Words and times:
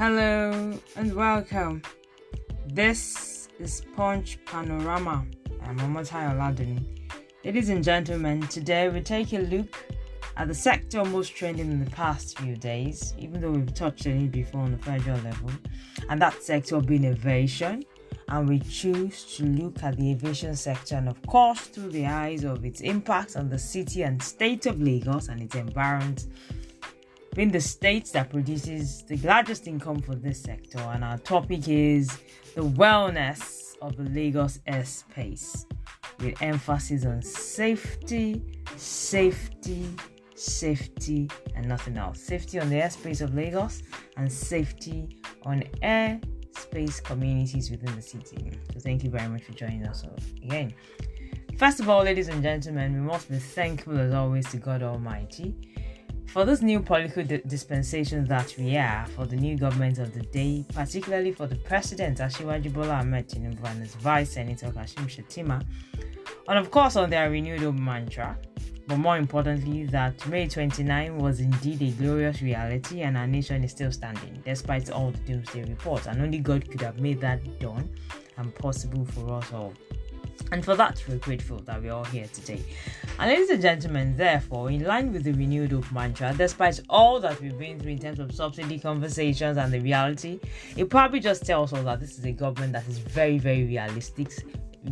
Hello 0.00 0.72
and 0.96 1.14
welcome. 1.14 1.82
This 2.68 3.50
is 3.58 3.82
Punch 3.94 4.38
Panorama. 4.46 5.26
I'm 5.62 5.78
Omotai 5.80 6.32
Oladun. 6.32 6.82
Ladies 7.44 7.68
and 7.68 7.84
gentlemen, 7.84 8.40
today 8.46 8.88
we 8.88 9.02
take 9.02 9.34
a 9.34 9.40
look 9.40 9.76
at 10.38 10.48
the 10.48 10.54
sector 10.54 11.04
most 11.04 11.36
trending 11.36 11.70
in 11.70 11.84
the 11.84 11.90
past 11.90 12.38
few 12.38 12.56
days, 12.56 13.12
even 13.18 13.42
though 13.42 13.50
we've 13.50 13.74
touched 13.74 14.06
on 14.06 14.14
it 14.14 14.32
before 14.32 14.62
on 14.62 14.72
the 14.72 14.78
federal 14.78 15.18
level, 15.18 15.50
and 16.08 16.18
that 16.22 16.42
sector 16.42 16.80
being 16.80 17.04
aviation. 17.04 17.84
And 18.28 18.48
we 18.48 18.60
choose 18.60 19.36
to 19.36 19.44
look 19.44 19.82
at 19.82 19.98
the 19.98 20.12
aviation 20.12 20.56
sector, 20.56 20.94
and 20.94 21.10
of 21.10 21.20
course, 21.26 21.60
through 21.60 21.90
the 21.90 22.06
eyes 22.06 22.44
of 22.44 22.64
its 22.64 22.80
impact 22.80 23.36
on 23.36 23.50
the 23.50 23.58
city 23.58 24.04
and 24.04 24.22
state 24.22 24.64
of 24.64 24.80
Lagos 24.80 25.28
and 25.28 25.42
its 25.42 25.56
environment 25.56 26.26
being 27.34 27.50
the 27.50 27.60
state 27.60 28.06
that 28.12 28.30
produces 28.30 29.04
the 29.04 29.16
largest 29.18 29.66
income 29.66 30.00
for 30.00 30.14
this 30.14 30.42
sector. 30.42 30.78
And 30.78 31.04
our 31.04 31.18
topic 31.18 31.68
is 31.68 32.18
the 32.54 32.62
wellness 32.62 33.76
of 33.80 33.96
the 33.96 34.04
Lagos 34.04 34.58
airspace 34.68 35.64
with 36.18 36.40
emphasis 36.42 37.06
on 37.06 37.22
safety, 37.22 38.42
safety, 38.76 39.86
safety, 40.34 41.30
and 41.54 41.68
nothing 41.68 41.96
else. 41.96 42.20
Safety 42.20 42.58
on 42.58 42.68
the 42.68 42.76
airspace 42.76 43.20
of 43.20 43.34
Lagos 43.34 43.82
and 44.16 44.30
safety 44.30 45.20
on 45.44 45.62
airspace 45.82 47.02
communities 47.02 47.70
within 47.70 47.94
the 47.94 48.02
city. 48.02 48.50
So, 48.72 48.80
thank 48.80 49.04
you 49.04 49.10
very 49.10 49.28
much 49.28 49.44
for 49.44 49.52
joining 49.52 49.86
us 49.86 50.04
again. 50.42 50.74
First 51.56 51.78
of 51.80 51.88
all, 51.88 52.02
ladies 52.02 52.28
and 52.28 52.42
gentlemen, 52.42 52.94
we 52.94 53.00
must 53.00 53.30
be 53.30 53.38
thankful 53.38 53.98
as 53.98 54.12
always 54.12 54.50
to 54.50 54.56
God 54.56 54.82
Almighty 54.82 55.69
for 56.32 56.44
this 56.44 56.62
new 56.62 56.80
political 56.80 57.24
di- 57.24 57.42
dispensation 57.46 58.24
that 58.26 58.54
we 58.56 58.76
are 58.76 59.04
for 59.16 59.26
the 59.26 59.34
new 59.34 59.56
government 59.56 59.98
of 59.98 60.14
the 60.14 60.20
day, 60.20 60.64
particularly 60.72 61.32
for 61.32 61.48
the 61.48 61.56
president 61.56 62.18
Asiwaju 62.18 62.72
Bola 62.72 63.00
Ahmed 63.00 63.28
Tinubu 63.28 63.64
and 63.64 63.80
his 63.80 63.96
vice 63.96 64.30
senator 64.30 64.68
Kashim 64.68 65.06
Shettima, 65.08 65.60
and 66.48 66.58
of 66.58 66.70
course 66.70 66.94
on 66.94 67.10
their 67.10 67.30
renewed 67.30 67.74
mantra, 67.76 68.38
but 68.86 68.98
more 68.98 69.18
importantly 69.18 69.86
that 69.86 70.24
May 70.28 70.46
29 70.46 71.18
was 71.18 71.40
indeed 71.40 71.82
a 71.82 71.90
glorious 72.00 72.40
reality 72.42 73.02
and 73.02 73.18
our 73.18 73.26
nation 73.26 73.64
is 73.64 73.72
still 73.72 73.90
standing 73.90 74.40
despite 74.44 74.88
all 74.88 75.10
the 75.10 75.18
doomsday 75.18 75.64
reports, 75.64 76.06
and 76.06 76.22
only 76.22 76.38
God 76.38 76.70
could 76.70 76.80
have 76.82 77.00
made 77.00 77.20
that 77.22 77.58
done 77.58 77.90
and 78.36 78.54
possible 78.54 79.04
for 79.04 79.34
us 79.34 79.52
all. 79.52 79.74
And 80.52 80.64
for 80.64 80.74
that, 80.76 81.02
we're 81.08 81.18
grateful 81.18 81.58
that 81.60 81.82
we're 81.82 81.92
all 81.92 82.04
here 82.04 82.26
today. 82.32 82.62
And 83.18 83.30
ladies 83.30 83.50
and 83.50 83.62
gentlemen, 83.62 84.16
therefore, 84.16 84.70
in 84.70 84.84
line 84.84 85.12
with 85.12 85.24
the 85.24 85.32
renewed 85.32 85.72
hope 85.72 85.90
mantra, 85.92 86.34
despite 86.36 86.80
all 86.88 87.20
that 87.20 87.40
we've 87.40 87.58
been 87.58 87.78
through 87.78 87.92
in 87.92 87.98
terms 87.98 88.18
of 88.18 88.32
subsidy 88.32 88.78
conversations 88.78 89.58
and 89.58 89.72
the 89.72 89.80
reality, 89.80 90.40
it 90.76 90.90
probably 90.90 91.20
just 91.20 91.44
tells 91.44 91.72
us 91.72 91.84
that 91.84 92.00
this 92.00 92.18
is 92.18 92.24
a 92.24 92.32
government 92.32 92.72
that 92.72 92.86
is 92.88 92.98
very, 92.98 93.38
very 93.38 93.64
realistic 93.64 94.32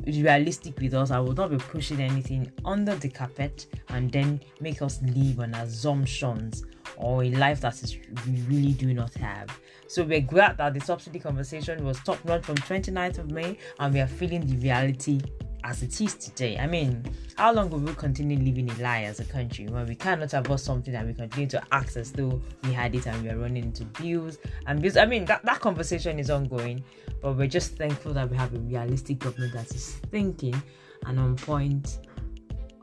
realistic 0.06 0.78
with 0.80 0.92
us. 0.92 1.10
I 1.10 1.18
will 1.18 1.32
not 1.32 1.50
be 1.50 1.56
pushing 1.56 2.00
anything 2.00 2.52
under 2.64 2.94
the 2.94 3.08
carpet 3.08 3.66
and 3.88 4.12
then 4.12 4.40
make 4.60 4.82
us 4.82 5.00
live 5.02 5.40
on 5.40 5.54
assumptions 5.54 6.62
or 6.98 7.22
a 7.22 7.30
life 7.30 7.60
that 7.60 7.82
is 7.82 7.96
we 8.26 8.42
really 8.48 8.72
do 8.72 8.92
not 8.92 9.14
have. 9.14 9.48
So 9.86 10.02
we're 10.02 10.20
glad 10.20 10.58
that 10.58 10.74
the 10.74 10.80
subsidy 10.80 11.18
conversation 11.18 11.84
was 11.84 11.98
top 12.00 12.22
notch 12.24 12.44
from 12.44 12.56
29th 12.56 13.18
of 13.18 13.30
May 13.30 13.56
and 13.78 13.94
we 13.94 14.00
are 14.00 14.06
feeling 14.06 14.44
the 14.46 14.56
reality 14.56 15.20
as 15.64 15.82
it 15.82 16.00
is 16.00 16.14
today. 16.14 16.58
I 16.58 16.66
mean, 16.66 17.04
how 17.36 17.52
long 17.52 17.70
will 17.70 17.78
we 17.78 17.94
continue 17.94 18.38
living 18.38 18.70
a 18.70 18.82
lie 18.82 19.02
as 19.02 19.20
a 19.20 19.24
country 19.24 19.66
when 19.68 19.86
we 19.86 19.94
cannot 19.94 20.32
afford 20.34 20.60
something 20.60 20.94
and 20.94 21.06
we 21.06 21.14
continue 21.14 21.48
to 21.48 21.62
act 21.72 21.96
as 21.96 22.12
though 22.12 22.40
we 22.64 22.72
had 22.72 22.94
it 22.94 23.06
and 23.06 23.22
we 23.22 23.30
are 23.30 23.38
running 23.38 23.64
into 23.64 23.84
bills 23.84 24.38
and 24.66 24.82
bills? 24.82 24.96
I 24.96 25.06
mean, 25.06 25.24
that, 25.26 25.44
that 25.44 25.60
conversation 25.60 26.18
is 26.18 26.30
ongoing, 26.30 26.84
but 27.22 27.36
we're 27.36 27.48
just 27.48 27.76
thankful 27.76 28.12
that 28.14 28.28
we 28.30 28.36
have 28.36 28.54
a 28.54 28.58
realistic 28.58 29.20
government 29.20 29.52
that 29.54 29.72
is 29.74 29.96
thinking 30.10 30.60
and 31.06 31.18
on 31.18 31.36
point 31.36 31.98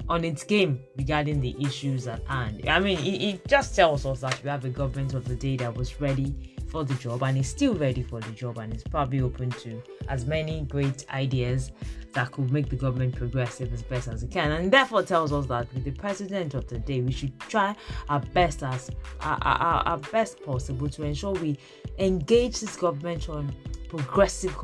on 0.09 0.23
its 0.23 0.43
game 0.43 0.79
regarding 0.97 1.41
the 1.41 1.55
issues 1.59 2.07
at 2.07 2.23
hand. 2.25 2.67
I 2.67 2.79
mean, 2.79 2.99
it, 2.99 3.21
it 3.21 3.47
just 3.47 3.75
tells 3.75 4.05
us 4.05 4.21
that 4.21 4.41
we 4.43 4.49
have 4.49 4.66
a 4.66 4.69
government 4.69 5.13
of 5.13 5.25
the 5.27 5.35
day 5.35 5.57
that 5.57 5.75
was 5.75 5.99
ready 5.99 6.55
for 6.67 6.83
the 6.83 6.93
job 6.95 7.23
and 7.23 7.38
is 7.38 7.47
still 7.47 7.73
ready 7.75 8.03
for 8.03 8.19
the 8.19 8.31
job 8.31 8.57
and 8.57 8.75
is 8.75 8.83
probably 8.83 9.21
open 9.21 9.49
to 9.49 9.81
as 10.09 10.25
many 10.25 10.61
great 10.63 11.05
ideas 11.11 11.71
that 12.13 12.31
could 12.31 12.51
make 12.51 12.69
the 12.69 12.75
government 12.75 13.16
progressive 13.16 13.71
as 13.73 13.81
best 13.83 14.07
as 14.07 14.23
it 14.23 14.31
can 14.31 14.51
and 14.51 14.71
therefore 14.71 15.03
tells 15.03 15.31
us 15.31 15.45
that 15.45 15.71
with 15.73 15.83
the 15.83 15.91
president 15.91 16.53
of 16.53 16.67
the 16.67 16.79
day 16.79 17.01
we 17.01 17.11
should 17.11 17.37
try 17.39 17.75
our 18.09 18.19
best 18.19 18.63
as 18.63 18.89
our, 19.22 19.37
our, 19.41 19.83
our 19.85 19.97
best 19.97 20.43
possible 20.43 20.89
to 20.89 21.03
ensure 21.03 21.33
we 21.33 21.57
engage 21.99 22.59
this 22.59 22.75
government 22.75 23.29
on 23.29 23.53
progressive 23.97 24.56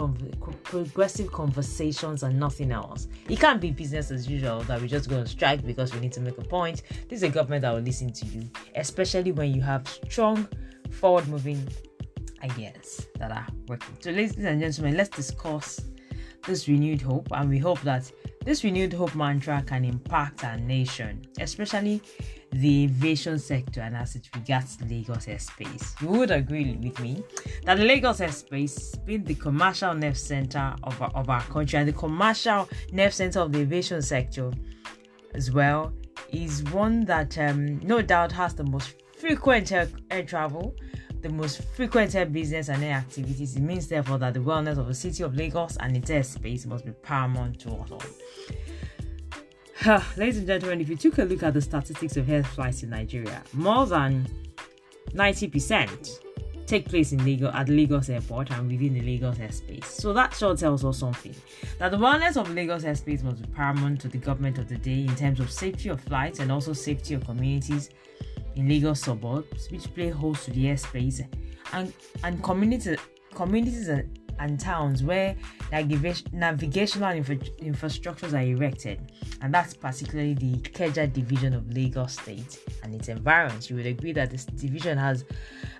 progressive 0.63 1.31
conversations 1.31 2.23
and 2.23 2.39
nothing 2.39 2.71
else. 2.71 3.07
It 3.29 3.39
can't 3.39 3.61
be 3.61 3.71
business 3.71 4.11
as 4.11 4.27
usual 4.27 4.61
that 4.63 4.81
we 4.81 4.87
just 4.87 5.09
go 5.09 5.19
on 5.19 5.25
strike 5.25 5.65
because 5.65 5.93
we 5.93 5.99
need 5.99 6.11
to 6.13 6.21
make 6.21 6.37
a 6.37 6.43
point. 6.43 6.83
This 7.07 7.17
is 7.17 7.23
a 7.23 7.29
government 7.29 7.61
that 7.61 7.73
will 7.73 7.81
listen 7.81 8.11
to 8.11 8.25
you, 8.25 8.49
especially 8.75 9.31
when 9.31 9.53
you 9.53 9.61
have 9.61 9.87
strong, 9.87 10.47
forward 10.91 11.27
moving 11.27 11.65
ideas 12.43 13.07
that 13.19 13.31
are 13.31 13.47
working. 13.67 13.95
So, 13.99 14.11
ladies 14.11 14.37
and 14.37 14.59
gentlemen, 14.59 14.97
let's 14.97 15.09
discuss 15.09 15.79
this 16.45 16.67
renewed 16.67 17.01
hope, 17.01 17.27
and 17.31 17.49
we 17.49 17.57
hope 17.57 17.81
that 17.81 18.11
this 18.43 18.63
renewed 18.63 18.93
hope 18.93 19.13
mantra 19.15 19.61
can 19.65 19.85
impact 19.85 20.43
our 20.43 20.57
nation, 20.57 21.21
especially 21.39 22.01
the 22.51 22.85
aviation 22.85 23.39
sector 23.39 23.81
and 23.81 23.95
as 23.95 24.15
it 24.15 24.27
regards 24.35 24.77
Lagos 24.81 25.25
airspace. 25.25 26.01
You 26.01 26.07
would 26.09 26.31
agree 26.31 26.75
with 26.75 26.99
me 26.99 27.23
that 27.65 27.77
the 27.77 27.85
Lagos 27.85 28.19
airspace, 28.19 29.03
being 29.05 29.23
the 29.23 29.35
commercial 29.35 29.93
nerve 29.93 30.17
center 30.17 30.75
of 30.83 31.01
our, 31.01 31.11
of 31.11 31.29
our 31.29 31.41
country 31.43 31.79
and 31.79 31.87
the 31.87 31.93
commercial 31.93 32.67
nerve 32.91 33.13
center 33.13 33.41
of 33.41 33.51
the 33.51 33.59
aviation 33.59 34.01
sector 34.01 34.51
as 35.33 35.51
well, 35.51 35.93
is 36.31 36.63
one 36.65 37.05
that 37.05 37.37
um, 37.37 37.79
no 37.79 38.01
doubt 38.01 38.31
has 38.31 38.53
the 38.53 38.63
most 38.63 38.95
frequent 39.17 39.71
air, 39.71 39.87
air 40.09 40.23
travel 40.23 40.75
the 41.21 41.29
most 41.29 41.63
frequented 41.75 42.33
business 42.33 42.69
and 42.69 42.83
air 42.83 42.95
activities. 42.95 43.55
It 43.55 43.61
means, 43.61 43.87
therefore, 43.87 44.17
that 44.19 44.33
the 44.33 44.39
wellness 44.39 44.77
of 44.77 44.87
the 44.87 44.93
city 44.93 45.23
of 45.23 45.35
Lagos 45.35 45.77
and 45.79 45.95
its 45.95 46.09
airspace 46.09 46.65
must 46.65 46.85
be 46.85 46.91
paramount 46.91 47.59
to 47.61 47.71
us 47.71 47.91
all. 47.91 48.01
Ladies 50.17 50.37
and 50.37 50.47
gentlemen, 50.47 50.81
if 50.81 50.89
you 50.89 50.95
took 50.95 51.17
a 51.17 51.23
look 51.23 51.43
at 51.43 51.53
the 51.53 51.61
statistics 51.61 52.17
of 52.17 52.29
air 52.29 52.43
flights 52.43 52.83
in 52.83 52.89
Nigeria, 52.89 53.43
more 53.53 53.85
than 53.85 54.27
90% 55.13 56.19
take 56.71 56.87
place 56.87 57.11
in 57.11 57.25
Lagos 57.25 57.53
at 57.53 57.67
Lagos 57.67 58.07
Airport 58.07 58.49
and 58.51 58.71
within 58.71 58.93
the 58.93 59.01
Lagos 59.01 59.37
airspace. 59.37 59.85
So 59.85 60.13
that 60.13 60.33
sure 60.33 60.55
tells 60.55 60.85
us 60.85 60.99
something. 60.99 61.35
That 61.79 61.91
the 61.91 61.97
wellness 61.97 62.37
of 62.37 62.49
Lagos 62.49 62.83
airspace 62.83 63.23
must 63.23 63.41
be 63.41 63.47
paramount 63.49 63.99
to 64.01 64.07
the 64.07 64.17
government 64.17 64.57
of 64.57 64.69
the 64.69 64.77
day 64.77 65.01
in 65.01 65.15
terms 65.15 65.41
of 65.41 65.51
safety 65.51 65.89
of 65.89 65.99
flights 65.99 66.39
and 66.39 66.51
also 66.51 66.71
safety 66.71 67.13
of 67.13 67.25
communities 67.25 67.89
in 68.55 68.67
Lagos 68.67 69.01
suburbs, 69.01 69.69
which 69.71 69.93
play 69.93 70.09
host 70.09 70.45
to 70.45 70.51
the 70.51 70.65
airspace, 70.65 71.25
and 71.73 71.93
and 72.23 72.43
communities 72.43 72.97
communities 73.33 73.87
and, 73.87 74.17
towns 74.59 75.03
where 75.03 75.35
navigational 75.71 77.11
infra- 77.11 77.35
infrastructures 77.35 78.33
are 78.33 78.41
erected, 78.41 79.11
and 79.41 79.53
that's 79.53 79.75
particularly 79.75 80.33
the 80.33 80.53
Ikeja 80.53 81.13
division 81.13 81.53
of 81.53 81.71
Lagos 81.71 82.13
State 82.13 82.59
and 82.81 82.95
its 82.95 83.07
environs. 83.07 83.69
You 83.69 83.75
would 83.75 83.85
agree 83.85 84.13
that 84.13 84.31
this 84.31 84.45
division 84.45 84.97
has, 84.97 85.25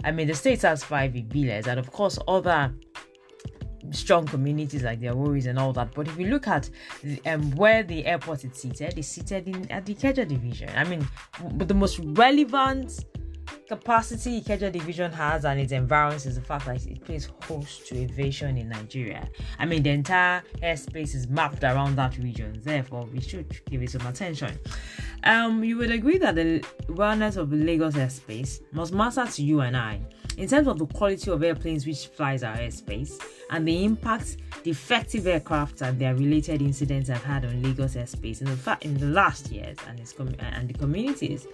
I 0.04 0.12
mean, 0.12 0.28
the 0.28 0.36
state 0.36 0.62
has 0.62 0.84
five 0.84 1.14
IBILEs, 1.14 1.66
and 1.66 1.80
of 1.80 1.92
course 1.92 2.20
other 2.28 2.72
strong 3.92 4.26
communities 4.26 4.84
like 4.84 5.00
their 5.00 5.16
worries 5.16 5.48
and 5.48 5.58
all 5.58 5.74
that. 5.74 5.94
But 5.94 6.08
if 6.08 6.18
you 6.20 6.28
look 6.28 6.48
at 6.48 6.70
the, 7.04 7.22
um, 7.26 7.52
where 7.52 7.84
the 7.84 8.06
airport 8.06 8.46
is 8.46 8.54
seated, 8.54 8.98
it's 8.98 9.08
seated 9.08 9.48
in 9.48 9.70
at 9.72 9.86
the 9.86 9.96
Ikeja 9.96 10.28
division. 10.28 10.70
I 10.76 10.84
mean, 10.84 11.08
but 11.54 11.68
the 11.68 11.74
most 11.74 12.00
relevant 12.00 13.06
capacity 13.68 14.42
Ikeja 14.42 14.72
division 14.72 15.12
has 15.12 15.46
and 15.46 15.60
its 15.60 15.72
environs 15.72 16.26
is 16.26 16.36
the 16.36 16.42
fact 16.42 16.66
that 16.66 16.86
it 16.86 17.04
plays 17.06 17.30
host 17.44 17.88
to 17.88 17.98
aviation 17.98 18.58
in 18.58 18.70
Nigeria. 18.70 19.30
I 19.60 19.66
mean, 19.66 19.84
the 19.84 19.92
entire 19.92 20.44
airspace 20.62 21.16
is 21.16 21.28
mapped 21.28 21.64
around 21.64 21.96
that 21.96 22.18
region. 22.18 22.60
Therefore, 22.64 23.06
we 23.06 23.22
should 23.22 23.48
give 23.70 23.82
it 23.82 23.90
some 23.90 24.06
attention. 24.08 24.60
Um, 25.24 25.64
you 25.64 25.78
would 25.78 25.92
agree 25.92 26.18
that 26.18 26.36
the 26.36 26.60
wellness 26.88 27.38
of 27.38 27.52
Lagos 27.54 27.96
airspace 27.96 28.62
must 28.74 28.94
matter 28.94 29.26
to 29.26 29.42
you 29.44 29.62
and 29.62 29.78
I 29.78 30.02
in 30.42 30.48
terms 30.48 30.68
of 30.68 30.80
the 30.80 30.88
quality 30.88 31.30
of 31.30 31.44
airplanes 31.44 31.86
which 31.86 32.08
flies 32.08 32.42
our 32.42 32.56
airspace 32.58 33.22
and 33.52 33.68
the 33.68 33.86
impact 33.86 34.38
defective 34.64 35.28
aircraft 35.28 35.82
and 35.82 36.00
their 36.00 36.16
related 36.16 36.64
incidents 36.64 37.10
have 37.10 37.24
had 37.24 37.46
on 37.46 37.62
Lagos 37.62 37.94
airspace 37.94 38.42
in 38.42 38.48
the 38.48 38.58
fact 38.58 38.84
in 38.84 38.98
the 38.98 39.06
last 39.06 39.52
years 39.52 39.78
and 39.88 40.00
its 40.00 40.14
com- 40.14 40.30
uh, 40.40 40.44
and 40.54 40.68
the 40.68 40.74
communities. 40.74 41.46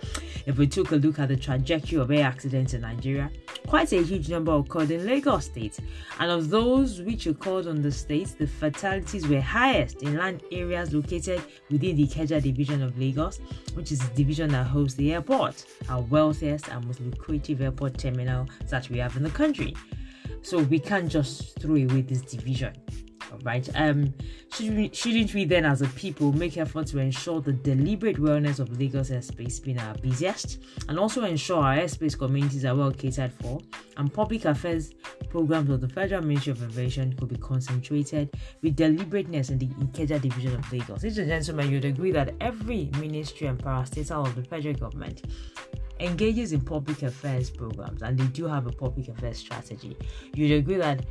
If 0.45 0.57
we 0.57 0.68
took 0.68 0.92
a 0.92 0.95
look 0.95 1.19
at 1.19 1.28
the 1.28 1.36
trajectory 1.36 1.98
of 1.98 2.12
air 2.12 2.25
accidents 2.25 2.74
in 2.74 2.81
Nigeria, 2.81 3.30
quite 3.68 3.92
a 3.92 4.01
huge 4.01 4.30
number 4.30 4.54
occurred 4.54 4.92
in 4.92 5.06
Lagos 5.06 5.45
State, 5.45 5.80
and 6.19 6.31
of 6.31 6.50
those 6.50 7.01
which 7.01 7.28
occurred 7.28 7.68
on 7.68 7.81
the 7.81 7.92
state, 7.92 8.36
the 8.38 8.48
fatalities 8.48 9.28
were 9.28 9.42
highest 9.42 10.01
in 10.01 10.18
land 10.18 10.44
areas 10.51 10.94
located 10.94 11.42
within 11.69 11.98
the 11.98 12.07
Ikeja 12.07 12.42
division 12.42 12.81
of 12.81 12.98
Lagos, 12.98 13.39
which 13.74 13.92
is 13.92 14.00
the 14.00 14.16
division 14.16 14.50
that 14.51 14.66
hosts 14.66 14.95
the 14.95 15.13
airport, 15.13 15.66
our 15.89 16.01
wealthiest 16.01 16.69
and 16.69 16.86
most 16.86 17.01
lucrative 17.01 17.62
airport 17.62 17.98
terminal 17.98 18.48
that 18.77 18.89
we 18.89 19.00
have 19.00 19.18
in 19.18 19.24
the 19.24 19.29
country. 19.31 19.75
So 20.41 20.59
we 20.59 20.79
can't 20.79 21.09
just 21.09 21.59
throw 21.59 21.75
away 21.75 22.01
this 22.01 22.21
division 22.21 22.74
right? 23.44 23.68
Um, 23.75 24.13
should 24.53 24.75
we, 24.75 24.89
shouldn't 24.94 25.33
we 25.33 25.45
then, 25.45 25.65
as 25.65 25.81
a 25.81 25.88
people, 25.89 26.31
make 26.33 26.57
effort 26.57 26.88
to 26.88 27.00
ensure 27.00 27.41
the 27.41 27.53
deliberate 27.53 28.18
wellness 28.18 28.59
of 28.59 28.79
Lagos 28.79 29.09
airspace 29.09 29.62
being 29.62 29.79
our 29.79 29.94
busiest, 29.95 30.59
and 30.88 31.00
also 31.00 31.24
ensure 31.24 31.63
our 31.63 31.75
airspace 31.75 32.18
communities 32.18 32.65
are 32.65 32.75
well 32.75 32.91
catered 32.91 33.33
for, 33.33 33.59
and 33.97 34.13
public 34.13 34.45
affairs 34.45 34.94
programs 35.29 35.69
of 35.69 35.81
the 35.81 35.89
Federal 35.89 36.21
Ministry 36.21 36.51
of 36.51 36.63
Aviation 36.63 37.13
could 37.13 37.29
be 37.29 37.38
concentrated 37.38 38.29
with 38.62 38.75
deliberateness 38.75 39.50
in 39.50 39.57
the 39.57 39.68
Ikeja 39.68 40.21
division 40.21 40.56
of 40.56 40.71
Lagos. 40.71 41.03
Ladies 41.03 41.18
and 41.18 41.27
gentlemen, 41.27 41.71
you'd 41.71 41.85
agree 41.85 42.12
that 42.12 42.33
every 42.39 42.89
ministry 43.00 43.47
and 43.47 43.59
parastatal 43.59 44.25
of 44.25 44.35
the 44.35 44.44
federal 44.44 44.75
government 44.75 45.24
engages 46.00 46.54
in 46.54 46.62
public 46.62 47.04
affairs 47.04 47.50
programs 47.50 48.02
and 48.02 48.18
they 48.18 48.28
do 48.28 48.46
have 48.48 48.68
a 48.68 48.72
public 48.72 49.08
affairs 49.08 49.38
strategy. 49.38 49.98
You'd 50.34 50.52
agree 50.52 50.78
that 50.78 51.06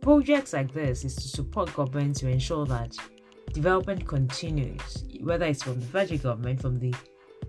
Projects 0.00 0.52
like 0.52 0.72
this 0.72 1.04
is 1.04 1.14
to 1.16 1.28
support 1.28 1.74
government 1.74 2.16
to 2.16 2.28
ensure 2.28 2.64
that 2.66 2.96
development 3.52 4.06
continues, 4.06 5.04
whether 5.20 5.44
it's 5.44 5.62
from 5.62 5.80
the 5.80 5.86
federal 5.86 6.18
government, 6.18 6.62
from 6.62 6.78
the 6.78 6.94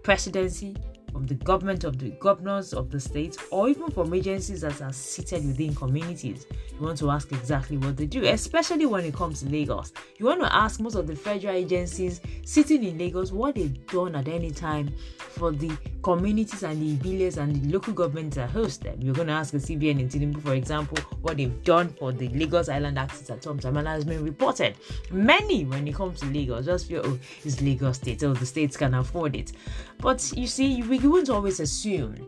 presidency, 0.04 0.76
from 1.12 1.26
the 1.26 1.36
government 1.36 1.84
of 1.84 1.98
the 2.00 2.12
governors 2.20 2.74
of 2.74 2.90
the 2.90 3.00
states, 3.00 3.38
or 3.52 3.70
even 3.70 3.90
from 3.90 4.14
agencies 4.14 4.62
that 4.62 4.82
are 4.82 4.94
seated 4.94 5.46
within 5.46 5.76
communities. 5.76 6.46
You 6.80 6.86
want 6.86 6.98
to 7.00 7.10
ask 7.10 7.32
exactly 7.32 7.78
what 7.78 7.98
they 7.98 8.06
do, 8.06 8.24
especially 8.26 8.86
when 8.86 9.04
it 9.04 9.14
comes 9.14 9.42
to 9.42 9.50
Lagos. 9.50 9.92
You 10.18 10.28
want 10.28 10.42
to 10.42 10.56
ask 10.56 10.80
most 10.80 10.96
of 10.96 11.08
the 11.08 11.16
federal 11.16 11.56
agencies 11.56 12.22
sitting 12.46 12.84
in 12.84 12.98
Lagos 12.98 13.32
what 13.32 13.56
they've 13.56 13.86
done 13.88 14.16
at 14.16 14.28
any 14.28 14.52
time 14.52 14.94
for 15.18 15.52
the 15.52 15.76
communities 16.04 16.64
and 16.64 16.82
the 16.82 16.96
villages 16.96 17.38
and 17.38 17.56
the 17.56 17.74
local 17.74 17.94
governments 17.94 18.36
that 18.36 18.50
host 18.50 18.84
them. 18.84 18.98
You're 19.02 19.16
going 19.16 19.28
to 19.28 19.34
ask 19.34 19.52
the 19.52 19.58
CBN 19.58 20.00
in 20.00 20.10
Tinubu, 20.10 20.42
for 20.42 20.54
example, 20.54 20.98
what 21.22 21.38
they've 21.38 21.64
done 21.64 21.90
for 21.90 22.12
the 22.12 22.30
Lagos 22.30 22.70
Island 22.70 22.98
Access 22.98 23.30
at 23.30 23.42
Tom 23.42 23.60
Tamala 23.60 23.90
has 23.90 24.06
been 24.06 24.24
reported. 24.24 24.76
Many, 25.12 25.66
when 25.66 25.88
it 25.88 25.96
comes 25.96 26.20
to 26.22 26.28
Lagos, 26.28 26.66
just 26.66 26.88
feel, 26.88 27.02
oh, 27.04 27.20
it's 27.44 27.62
Lagos 27.62 27.98
State, 27.98 28.24
oh, 28.24 28.34
the 28.34 28.46
states 28.46 28.78
can 28.78 28.94
afford 28.94 29.36
it. 29.36 29.52
But 30.00 30.32
you 30.36 30.48
see, 30.48 30.82
we 30.84 30.99
won't 31.08 31.30
always 31.30 31.60
assume 31.60 32.28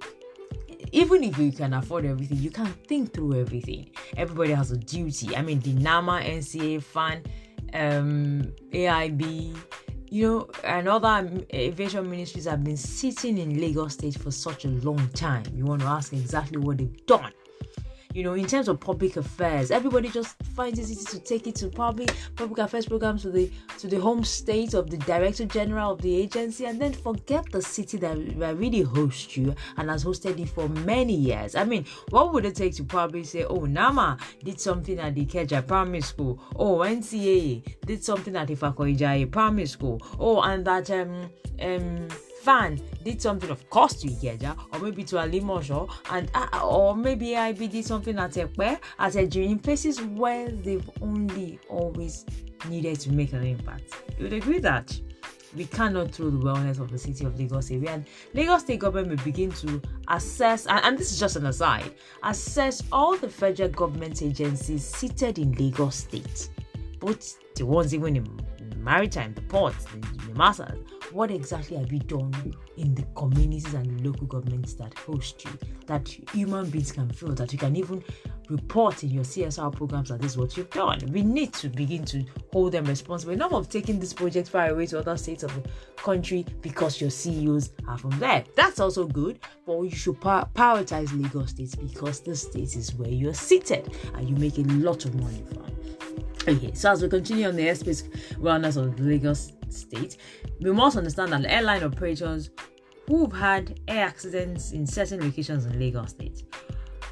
even 0.91 1.23
if 1.23 1.38
you 1.38 1.51
can 1.51 1.73
afford 1.73 2.06
everything, 2.06 2.38
you 2.38 2.51
can't 2.51 2.75
think 2.88 3.13
through 3.13 3.39
everything. 3.39 3.89
Everybody 4.18 4.51
has 4.51 4.71
a 4.71 4.77
duty. 4.77 5.35
I 5.35 5.41
mean, 5.41 5.59
the 5.59 5.73
NAMA, 5.73 6.21
NCA, 6.23 6.83
FAAN, 6.83 7.23
um, 7.73 8.53
AIB, 8.71 9.56
you 10.09 10.27
know, 10.27 10.50
and 10.63 10.89
other 10.89 11.29
aviation 11.53 12.09
ministries 12.09 12.45
have 12.45 12.63
been 12.63 12.77
sitting 12.77 13.38
in 13.38 13.62
Lagos 13.62 13.94
State 13.94 14.18
for 14.18 14.31
such 14.31 14.65
a 14.65 14.69
long 14.69 15.07
time. 15.09 15.44
You 15.53 15.65
want 15.65 15.81
to 15.81 15.88
ask 15.88 16.12
exactly 16.12 16.57
what 16.57 16.77
they've 16.77 17.06
done 17.06 17.31
you 18.13 18.24
know, 18.24 18.34
in 18.34 18.46
terms 18.46 18.68
of 18.68 18.80
public 18.80 19.18
affairs, 19.18 19.72
everybody 19.72 20.10
just 20.10 20.36
finds 20.56 20.80
it 20.80 20.90
easy 20.90 21.06
to 21.06 21.19
take 21.19 21.48
it 21.48 21.56
to 21.56 21.68
public 21.69 22.13
public 22.36 22.60
affairs 22.60 22.86
programs 22.86 23.22
to 23.24 23.31
the 23.31 23.52
to 23.80 23.88
the 23.88 24.00
home 24.00 24.24
state 24.24 24.74
of 24.74 24.90
the 24.90 24.98
director 24.98 25.46
general 25.46 25.92
of 25.92 26.02
the 26.02 26.16
agency, 26.16 26.66
and 26.66 26.80
then 26.81 26.94
forget 26.94 27.50
the 27.52 27.62
city 27.62 27.98
that, 27.98 28.18
really 28.58 28.81
hosts 28.81 29.38
you 29.38 29.56
and 29.78 29.90
has 29.90 30.04
hosted 30.04 30.38
you 30.38 30.46
for 30.46 30.68
many 30.69 31.13
years. 31.13 31.56
I 31.56 31.63
mean, 31.63 31.86
what 32.10 32.34
would 32.34 32.46
it 32.46 32.56
take 32.56 32.75
to 32.75 32.84
probably 32.84 33.24
say, 33.24 33.44
"Oh, 33.46 33.66
NAMA 33.66 34.18
did 34.44 34.60
something 34.60 35.00
at 35.00 35.16
the 35.16 35.25
Ikeja 35.25 35.66
Primary 35.68 36.02
School," 36.02 36.40
"Oh, 36.56 36.80
NCA 36.80 37.64
did 37.86 38.04
something 38.04 38.36
at 38.36 38.48
the 38.48 38.56
Ifako-Ijaiye 38.56 39.31
Primary 39.31 39.68
School," 39.68 40.02
"Oh, 40.19 40.42
and 40.42 40.66
that 40.66 40.90
um 40.92 41.30
um." 41.62 42.07
Fan 42.42 42.82
did 43.04 43.22
something 43.22 43.50
of 43.50 43.70
course 43.70 43.94
to 44.02 44.08
Ikeja 44.08 44.58
or 44.74 44.80
maybe 44.80 45.04
to 45.04 45.16
Alimosho 45.18 45.90
and 46.12 46.30
uh, 46.34 46.60
or 46.64 46.96
maybe 46.96 47.28
AIB 47.28 47.70
did 47.72 47.86
something 47.86 48.18
at 48.18 48.32
Ekpe 48.32 48.80
at 49.00 49.14
Eji 49.14 49.50
in 49.50 49.60
places 49.60 50.02
where 50.02 50.50
they've 50.50 50.90
only 51.02 51.60
always 51.70 52.26
needed 52.68 53.00
to 53.00 53.12
make 53.12 53.34
an 53.34 53.44
impact. 53.44 53.94
You 54.18 54.24
would 54.24 54.34
agree 54.34 54.60
that 54.60 55.00
we 55.56 55.66
cannot 55.66 56.12
throw 56.12 56.30
the 56.30 56.38
wellness 56.38 56.80
of 56.80 56.90
the 56.92 56.98
city 56.98 57.26
of 57.26 57.38
Lagos 57.38 57.72
away. 57.72 57.88
And 57.88 58.06
Lagos 58.34 58.62
State 58.62 58.80
government 58.80 59.20
may 59.20 59.24
begin 59.24 59.52
to 59.52 59.82
assess, 60.08 60.66
and, 60.66 60.84
and, 60.86 60.98
this 60.98 61.12
is 61.12 61.20
just 61.20 61.36
an 61.36 61.46
aside, 61.46 61.94
assess 62.24 62.82
all 62.92 63.18
the 63.18 63.30
federal 63.30 63.70
government 63.70 64.22
agencies 64.22 64.86
seated 64.86 65.40
in 65.40 65.52
Lagos 65.54 65.96
State, 65.96 66.50
both 67.00 67.38
the 67.56 67.66
ones 67.66 67.94
even 67.94 68.16
in 68.16 68.42
maritime, 68.78 69.34
the 69.34 69.42
ports, 69.42 69.86
the, 69.86 69.98
masses, 70.36 70.86
what 71.12 71.31
exactly 71.31 71.78
have 71.78 71.92
you 71.92 72.00
done 72.00 72.54
in 72.78 72.95
the 72.95 73.04
communities 73.16 73.74
and 73.74 74.06
local 74.06 74.28
governments 74.28 74.74
that 74.75 74.94
host 75.00 75.44
you 75.45 75.51
that 75.88 76.07
human 76.33 76.69
beings 76.69 76.92
can 76.92 77.10
feel 77.10 77.33
that 77.33 77.51
you 77.51 77.60
can 77.60 77.75
even 77.75 78.04
report 78.50 79.04
in 79.04 79.10
your 79.10 79.24
CSR 79.24 79.75
programs 79.75 80.10
that 80.10 80.22
this 80.22 80.31
is 80.31 80.38
what 80.38 80.56
you've 80.57 80.69
done. 80.69 81.00
We 81.12 81.22
need 81.22 81.54
to 81.54 81.69
begin 81.69 82.06
to 82.06 82.24
hold 82.51 82.74
them 82.74 82.86
responsible. 82.86 83.33
Enough 83.33 83.54
of 83.54 83.69
taking 83.69 84.00
this 84.00 84.13
project 84.13 84.50
far 84.50 84.69
away 84.69 84.86
to 84.88 85.00
other 85.00 85.18
states 85.18 85.44
of 85.44 85.54
the 85.56 85.69
country 85.98 86.45
because 86.62 87.00
your 87.00 87.10
CEOs 87.10 87.72
are 87.88 87.98
from 87.98 88.12
there. 88.19 88.44
That's 88.56 88.80
also 88.80 89.06
good, 89.07 89.39
but 89.66 89.81
you 89.81 89.92
should 89.92 90.19
prioritize 90.19 91.22
Lagos 91.22 91.51
states 91.51 91.75
because 91.75 92.22
the 92.22 92.36
state 92.36 92.75
is 92.75 92.94
where 92.95 93.10
you're 93.10 93.33
seated 93.33 93.95
and 94.16 94.30
you 94.30 94.36
make 94.36 94.57
a 94.57 94.63
lot 94.63 95.06
of 95.06 95.16
money 95.16 95.44
from. 95.54 95.62
Okay, 96.48 96.74
so 96.74 96.92
as 96.92 97.04
we 97.04 97.10
continue 97.10 97.48
on 97.48 97.56
the 97.56 97.68
airspace 97.68 98.10
wellness 98.38 98.75
of 98.75 99.00
Lagos 99.00 99.54
State, 99.73 100.18
we 100.62 100.71
must 100.71 100.97
understand 100.97 101.31
that 101.33 101.45
airline 101.45 101.83
operators 101.83 102.50
who've 103.07 103.33
had 103.33 103.79
air 103.88 104.06
accidents 104.06 104.71
in 104.71 104.85
certain 104.85 105.21
locations 105.21 105.65
in 105.65 105.79
Lagos 105.79 106.12
State 106.12 106.44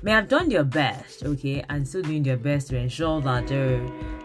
may 0.01 0.11
have 0.11 0.29
done 0.29 0.47
their 0.47 0.63
best, 0.63 1.23
okay, 1.25 1.63
and 1.69 1.87
still 1.87 2.01
doing 2.01 2.23
their 2.23 2.37
best 2.37 2.69
to 2.69 2.77
ensure 2.77 3.19
that 3.21 3.51
uh, 3.51 3.79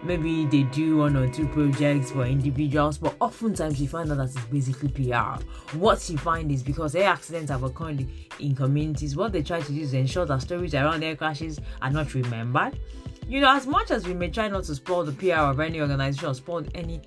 maybe 0.05 0.47
they 0.47 0.63
do 0.65 0.99
one 0.99 1.17
or 1.17 1.29
two 1.29 1.49
projects 1.49 2.13
for 2.13 2.25
individuals, 2.25 2.99
but 2.99 3.17
oftentimes 3.21 3.81
you 3.81 3.89
find 3.89 4.11
out 4.11 4.19
that 4.19 4.25
it's 4.25 4.45
basically 4.47 4.89
PR. 4.89 5.43
What 5.77 6.09
you 6.09 6.19
find 6.19 6.51
is 6.53 6.63
because 6.63 6.95
air 6.95 7.09
accidents 7.09 7.51
have 7.51 7.65
occurred 7.65 8.07
in 8.39 8.55
communities, 8.55 9.17
what 9.17 9.33
they 9.33 9.43
try 9.43 9.61
to 9.61 9.73
do 9.73 9.81
is 9.81 9.95
ensure 9.95 10.27
that 10.27 10.43
stories 10.43 10.75
around 10.75 11.03
air 11.03 11.17
crashes 11.17 11.59
are 11.83 11.91
not 11.91 12.15
remembered. 12.15 12.79
You 13.27 13.41
know, 13.41 13.57
as 13.57 13.67
much 13.67 13.91
as 13.91 14.07
we 14.07 14.15
may 14.15 14.29
try 14.29 14.49
not 14.49 14.65
to 14.65 14.75
spoil 14.75 15.03
the 15.03 15.13
PR 15.13 15.41
of 15.51 15.59
any 15.59 15.81
organization 15.81 16.29
or 16.29 16.35
spoil 16.35 16.65
any 16.75 17.01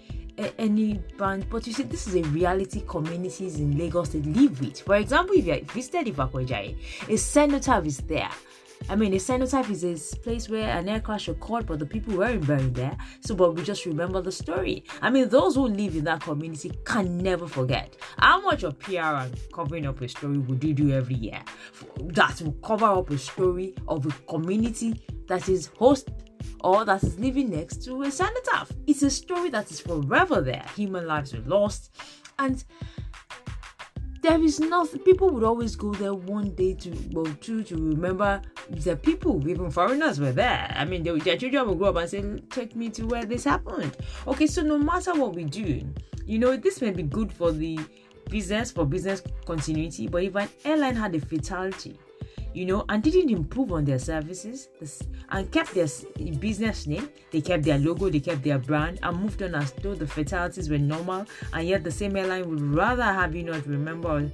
any 0.58 1.00
brand, 1.18 1.50
but 1.50 1.66
you 1.68 1.74
see, 1.74 1.84
this 1.84 2.08
is 2.08 2.16
a 2.16 2.22
reality 2.30 2.84
communities 2.88 3.60
in 3.60 3.78
Lagos 3.78 4.10
they 4.10 4.20
live 4.20 4.60
with. 4.60 4.82
For 4.82 4.96
example, 4.96 5.36
if 5.36 5.46
you 5.48 5.62
visited 5.74 6.14
Ifako-Ijaiye, 6.16 6.76
a 7.10 7.18
cenotaph 7.18 7.86
is 7.86 7.98
there. 8.00 8.30
I 8.90 8.96
mean, 8.96 9.14
a 9.14 9.20
cenotaph 9.20 9.70
is 9.70 9.84
a 9.84 10.18
place 10.18 10.50
where 10.50 10.70
an 10.70 10.88
aircraft 10.88 11.28
occurred, 11.28 11.66
but 11.66 11.80
the 11.80 11.86
people 11.86 12.18
weren't 12.18 12.48
buried 12.48 12.76
there. 12.76 12.98
So, 13.22 13.36
but 13.36 13.56
we 13.56 13.64
just 13.64 13.86
remember 13.86 14.22
the 14.22 14.32
story. 14.32 14.84
I 15.02 15.10
mean, 15.10 15.30
those 15.30 15.56
who 15.56 15.68
live 15.68 15.96
in 15.96 16.04
that 16.06 16.22
community 16.22 16.72
can 16.86 17.18
never 17.18 17.48
forget. 17.48 17.96
How 18.18 18.42
much 18.42 18.64
of 18.64 18.80
PR 18.80 19.00
and 19.00 19.40
covering 19.54 19.86
up 19.86 20.02
a 20.02 20.08
story 20.08 20.38
would 20.38 20.64
you 20.64 20.74
do 20.74 20.92
every 20.92 21.16
year 21.16 21.42
that 22.00 22.42
will 22.42 22.54
cover 22.54 22.86
up 22.86 23.10
a 23.10 23.18
story 23.18 23.76
of 23.88 24.06
a 24.06 24.12
community 24.30 25.02
that 25.28 25.50
is 25.50 25.68
host 25.78 26.10
or 26.62 26.86
that 26.86 27.04
is 27.04 27.20
living 27.20 27.50
next 27.50 27.84
to 27.84 28.02
a 28.04 28.12
cenotaph. 28.12 28.72
It's 28.88 29.04
a 29.04 29.10
story 29.10 29.50
that 29.50 29.70
is 29.72 29.80
forever 29.80 30.42
there. 30.42 30.66
Human 30.76 31.06
lives 31.06 31.34
were 31.34 31.42
lost, 31.42 31.96
and 32.40 32.64
there 34.28 34.44
is 34.44 34.60
nothing. 34.60 35.00
People 35.00 35.30
would 35.30 35.44
always 35.44 35.76
go 35.78 35.94
there 35.94 36.14
one 36.14 36.50
day 36.52 36.74
to, 36.74 36.92
well, 37.12 37.34
two 37.40 37.64
to 37.64 37.76
remember 37.76 38.42
the 38.70 38.98
people, 38.98 39.48
even 39.48 39.72
foreigners 39.72 40.20
were 40.20 40.34
there. 40.34 40.74
I 40.76 40.84
mean, 40.84 41.04
they, 41.04 41.18
their 41.20 41.38
children 41.38 41.68
will 41.68 41.76
grow 41.76 41.90
up 41.90 41.96
and 41.96 42.10
say, 42.10 42.22
"Take 42.50 42.76
me 42.76 42.90
to 42.90 43.06
where 43.06 43.24
this 43.24 43.46
happened." 43.46 43.96
Okay, 44.28 44.46
so 44.48 44.62
no 44.62 44.78
matter 44.78 45.14
what 45.14 45.34
we 45.34 45.46
do, 45.46 45.82
you 46.26 46.40
know, 46.40 46.58
this 46.58 46.82
may 46.82 46.92
be 46.92 47.04
good 47.04 47.32
for 47.32 47.54
the 47.54 47.80
business 48.30 48.70
for 48.70 48.86
business 48.86 49.22
continuity, 49.46 50.08
but 50.08 50.24
if 50.24 50.36
an 50.36 50.50
airline 50.66 50.96
had 50.96 51.16
a 51.16 51.22
fatality 51.22 51.98
you 52.58 52.66
know, 52.66 52.84
and 52.90 53.04
didn't 53.04 53.30
improve 53.30 53.72
on 53.72 53.86
their 53.86 54.00
services 54.00 54.68
and 55.30 55.52
kept 55.52 55.76
their 55.76 55.88
business 56.40 56.88
name. 56.88 57.08
They 57.32 57.40
kept 57.40 57.64
their 57.64 57.78
logo, 57.78 58.10
they 58.10 58.20
kept 58.20 58.44
their 58.44 58.58
brand, 58.58 58.98
and 59.04 59.22
moved 59.22 59.44
on 59.44 59.54
as 59.54 59.72
though 59.74 59.94
the 59.94 60.08
fatalities 60.08 60.68
were 60.68 60.80
normal. 60.80 61.28
And 61.54 61.68
yet, 61.68 61.84
the 61.84 61.92
same 61.92 62.18
airline 62.18 62.50
would 62.50 62.62
rather 62.62 63.04
have 63.04 63.36
you 63.36 63.44
not 63.44 63.64
remember 63.68 64.32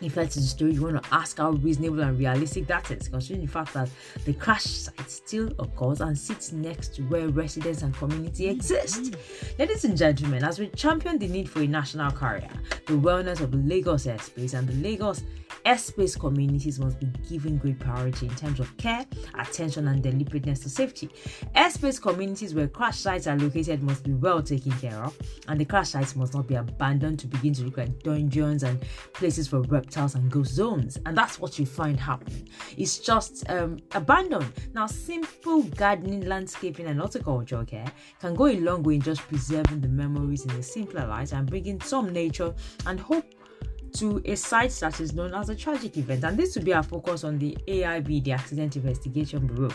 if 0.00 0.14
that's 0.14 0.34
the 0.34 0.42
story, 0.42 0.72
you 0.72 0.82
want 0.82 1.02
to 1.02 1.14
ask 1.14 1.38
how 1.38 1.50
reasonable 1.50 2.00
and 2.00 2.18
realistic 2.18 2.66
that 2.66 2.90
is, 2.90 3.08
considering 3.08 3.46
the 3.46 3.52
fact 3.52 3.72
that 3.74 3.88
the 4.24 4.32
crash 4.34 4.64
site 4.64 5.10
still 5.10 5.52
occurs 5.58 6.00
and 6.00 6.18
sits 6.18 6.52
next 6.52 6.96
to 6.96 7.02
where 7.02 7.28
residents 7.28 7.82
and 7.82 7.94
community 7.94 8.48
exist. 8.48 9.02
Mm-hmm. 9.02 9.60
Ladies 9.60 9.84
and 9.84 9.96
gentlemen, 9.96 10.44
as 10.44 10.58
we 10.58 10.68
champion 10.68 11.18
the 11.18 11.28
need 11.28 11.48
for 11.48 11.60
a 11.60 11.66
national 11.66 12.10
carrier, 12.10 12.50
the 12.86 12.94
wellness 12.94 13.40
of 13.40 13.52
the 13.52 13.58
Lagos 13.58 14.06
airspace 14.06 14.54
and 14.54 14.66
the 14.66 14.74
Lagos 14.74 15.22
airspace 15.64 16.18
communities 16.18 16.78
must 16.78 17.00
be 17.00 17.06
given 17.28 17.58
great 17.58 17.78
priority 17.78 18.26
in 18.26 18.34
terms 18.34 18.60
of 18.60 18.76
care, 18.76 19.04
attention, 19.38 19.88
and 19.88 20.02
deliberateness 20.02 20.60
to 20.60 20.68
safety. 20.68 21.08
Airspace 21.56 22.00
communities 22.00 22.54
where 22.54 22.68
crash 22.68 22.98
sites 22.98 23.26
are 23.26 23.36
located 23.36 23.82
must 23.82 24.04
be 24.04 24.12
well 24.12 24.42
taken 24.42 24.72
care 24.72 25.02
of, 25.02 25.16
and 25.48 25.60
the 25.60 25.64
crash 25.64 25.90
sites 25.90 26.16
must 26.16 26.34
not 26.34 26.46
be 26.46 26.54
abandoned 26.54 27.18
to 27.18 27.26
begin 27.26 27.54
to 27.54 27.64
look 27.64 27.78
like 27.78 28.02
dungeons 28.02 28.62
and 28.62 28.82
places 29.14 29.48
for 29.48 29.62
reptiles 29.62 30.14
and 30.14 30.30
ghost 30.30 30.52
zones. 30.52 30.98
And 31.06 31.16
that's 31.16 31.38
what 31.38 31.58
you 31.58 31.66
find 31.66 31.98
happening. 31.98 32.48
It's 32.76 32.98
just 32.98 33.48
um, 33.50 33.78
abandoned. 33.92 34.52
Now, 34.74 34.86
simple 34.86 35.62
gardening, 35.62 36.26
landscaping, 36.26 36.86
and 36.86 37.00
horticulture 37.00 37.64
care 37.64 37.90
can 38.20 38.34
go 38.34 38.46
a 38.46 38.60
long 38.60 38.82
way 38.82 38.96
in 38.96 39.00
just 39.00 39.22
preserving 39.22 39.80
the 39.80 39.88
memories 39.88 40.44
in 40.44 40.50
a 40.52 40.62
simpler 40.62 41.06
light 41.06 41.32
and 41.32 41.48
bringing 41.48 41.80
some 41.80 42.12
nature 42.12 42.54
and 42.86 43.00
hope 43.00 43.24
to 43.94 44.20
a 44.24 44.34
site 44.36 44.72
that 44.72 45.00
is 45.00 45.12
known 45.12 45.34
as 45.34 45.48
a 45.48 45.54
tragic 45.54 45.96
event. 45.96 46.24
And 46.24 46.36
this 46.36 46.56
will 46.56 46.64
be 46.64 46.74
our 46.74 46.82
focus 46.82 47.24
on 47.24 47.38
the 47.38 47.56
AIB, 47.68 48.24
the 48.24 48.32
Accident 48.32 48.76
Investigation 48.76 49.46
Bureau. 49.46 49.72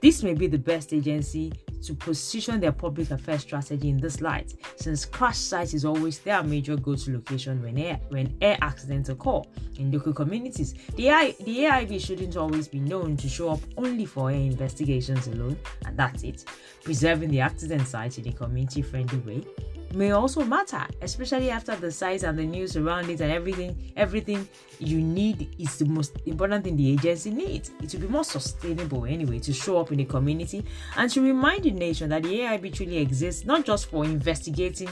This 0.00 0.22
may 0.22 0.34
be 0.34 0.48
the 0.48 0.58
best 0.58 0.92
agency 0.92 1.52
to 1.82 1.94
position 1.94 2.60
their 2.60 2.72
public 2.72 3.10
affairs 3.10 3.42
strategy 3.42 3.88
in 3.88 3.98
this 3.98 4.20
light, 4.20 4.54
since 4.76 5.04
crash 5.04 5.38
sites 5.38 5.74
is 5.74 5.84
always 5.84 6.18
their 6.20 6.42
major 6.42 6.76
go-to 6.76 7.12
location 7.12 7.60
when 7.62 7.76
air 7.78 8.00
when 8.08 8.36
air 8.40 8.56
accidents 8.62 9.08
occur 9.08 9.42
in 9.78 9.90
local 9.90 10.12
communities. 10.12 10.74
The, 10.96 11.34
the 11.40 11.58
AIB 11.58 12.00
shouldn't 12.00 12.36
always 12.36 12.68
be 12.68 12.80
known 12.80 13.16
to 13.16 13.28
show 13.28 13.50
up 13.50 13.60
only 13.76 14.06
for 14.06 14.30
air 14.30 14.36
investigations 14.36 15.26
alone, 15.26 15.58
and 15.84 15.96
that's 15.96 16.22
it. 16.22 16.44
Preserving 16.84 17.30
the 17.30 17.40
accident 17.40 17.86
site 17.86 18.18
in 18.18 18.28
a 18.28 18.32
community-friendly 18.32 19.18
way 19.18 19.44
may 19.94 20.12
also 20.12 20.44
matter, 20.44 20.86
especially 21.00 21.50
after 21.50 21.74
the 21.76 21.90
size 21.90 22.22
and 22.22 22.38
the 22.38 22.44
news 22.44 22.76
around 22.76 23.10
it 23.10 23.20
and 23.20 23.30
everything. 23.30 23.92
Everything 23.96 24.48
you 24.78 25.00
need 25.00 25.54
is 25.58 25.78
the 25.78 25.84
most 25.84 26.16
important 26.26 26.64
thing 26.64 26.76
the 26.76 26.92
agency 26.92 27.30
needs. 27.30 27.70
It 27.82 27.92
will 27.92 28.00
be 28.00 28.08
more 28.08 28.24
sustainable 28.24 29.04
anyway 29.04 29.38
to 29.40 29.52
show 29.52 29.80
up 29.80 29.92
in 29.92 29.98
the 29.98 30.04
community 30.04 30.64
and 30.96 31.10
to 31.10 31.22
remind 31.22 31.64
the 31.64 31.70
nation 31.70 32.10
that 32.10 32.22
the 32.22 32.40
AIB 32.40 32.74
truly 32.74 32.98
exists 32.98 33.44
not 33.44 33.64
just 33.64 33.86
for 33.86 34.04
investigating 34.04 34.88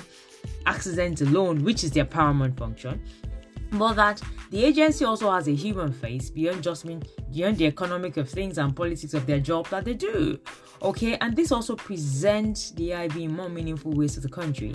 accidents 0.66 1.22
alone, 1.22 1.64
which 1.64 1.84
is 1.84 1.90
their 1.90 2.04
paramount 2.04 2.56
function, 2.56 3.00
but 3.72 3.94
that 3.94 4.20
the 4.50 4.64
agency 4.64 5.04
also 5.04 5.30
has 5.30 5.48
a 5.48 5.54
human 5.54 5.92
face 5.92 6.30
beyond 6.30 6.62
just 6.62 6.84
mean 6.84 7.02
beyond 7.30 7.56
the 7.58 7.66
economic 7.66 8.16
of 8.16 8.28
things 8.28 8.58
and 8.58 8.74
politics 8.74 9.14
of 9.14 9.26
their 9.26 9.40
job 9.40 9.68
that 9.68 9.84
they 9.84 9.94
do. 9.94 10.38
Okay, 10.82 11.16
and 11.20 11.36
this 11.36 11.52
also 11.52 11.76
presents 11.76 12.70
the 12.72 12.94
IB 12.94 13.24
in 13.24 13.34
more 13.34 13.48
meaningful 13.48 13.92
ways 13.92 14.14
to 14.14 14.20
the 14.20 14.28
country. 14.28 14.74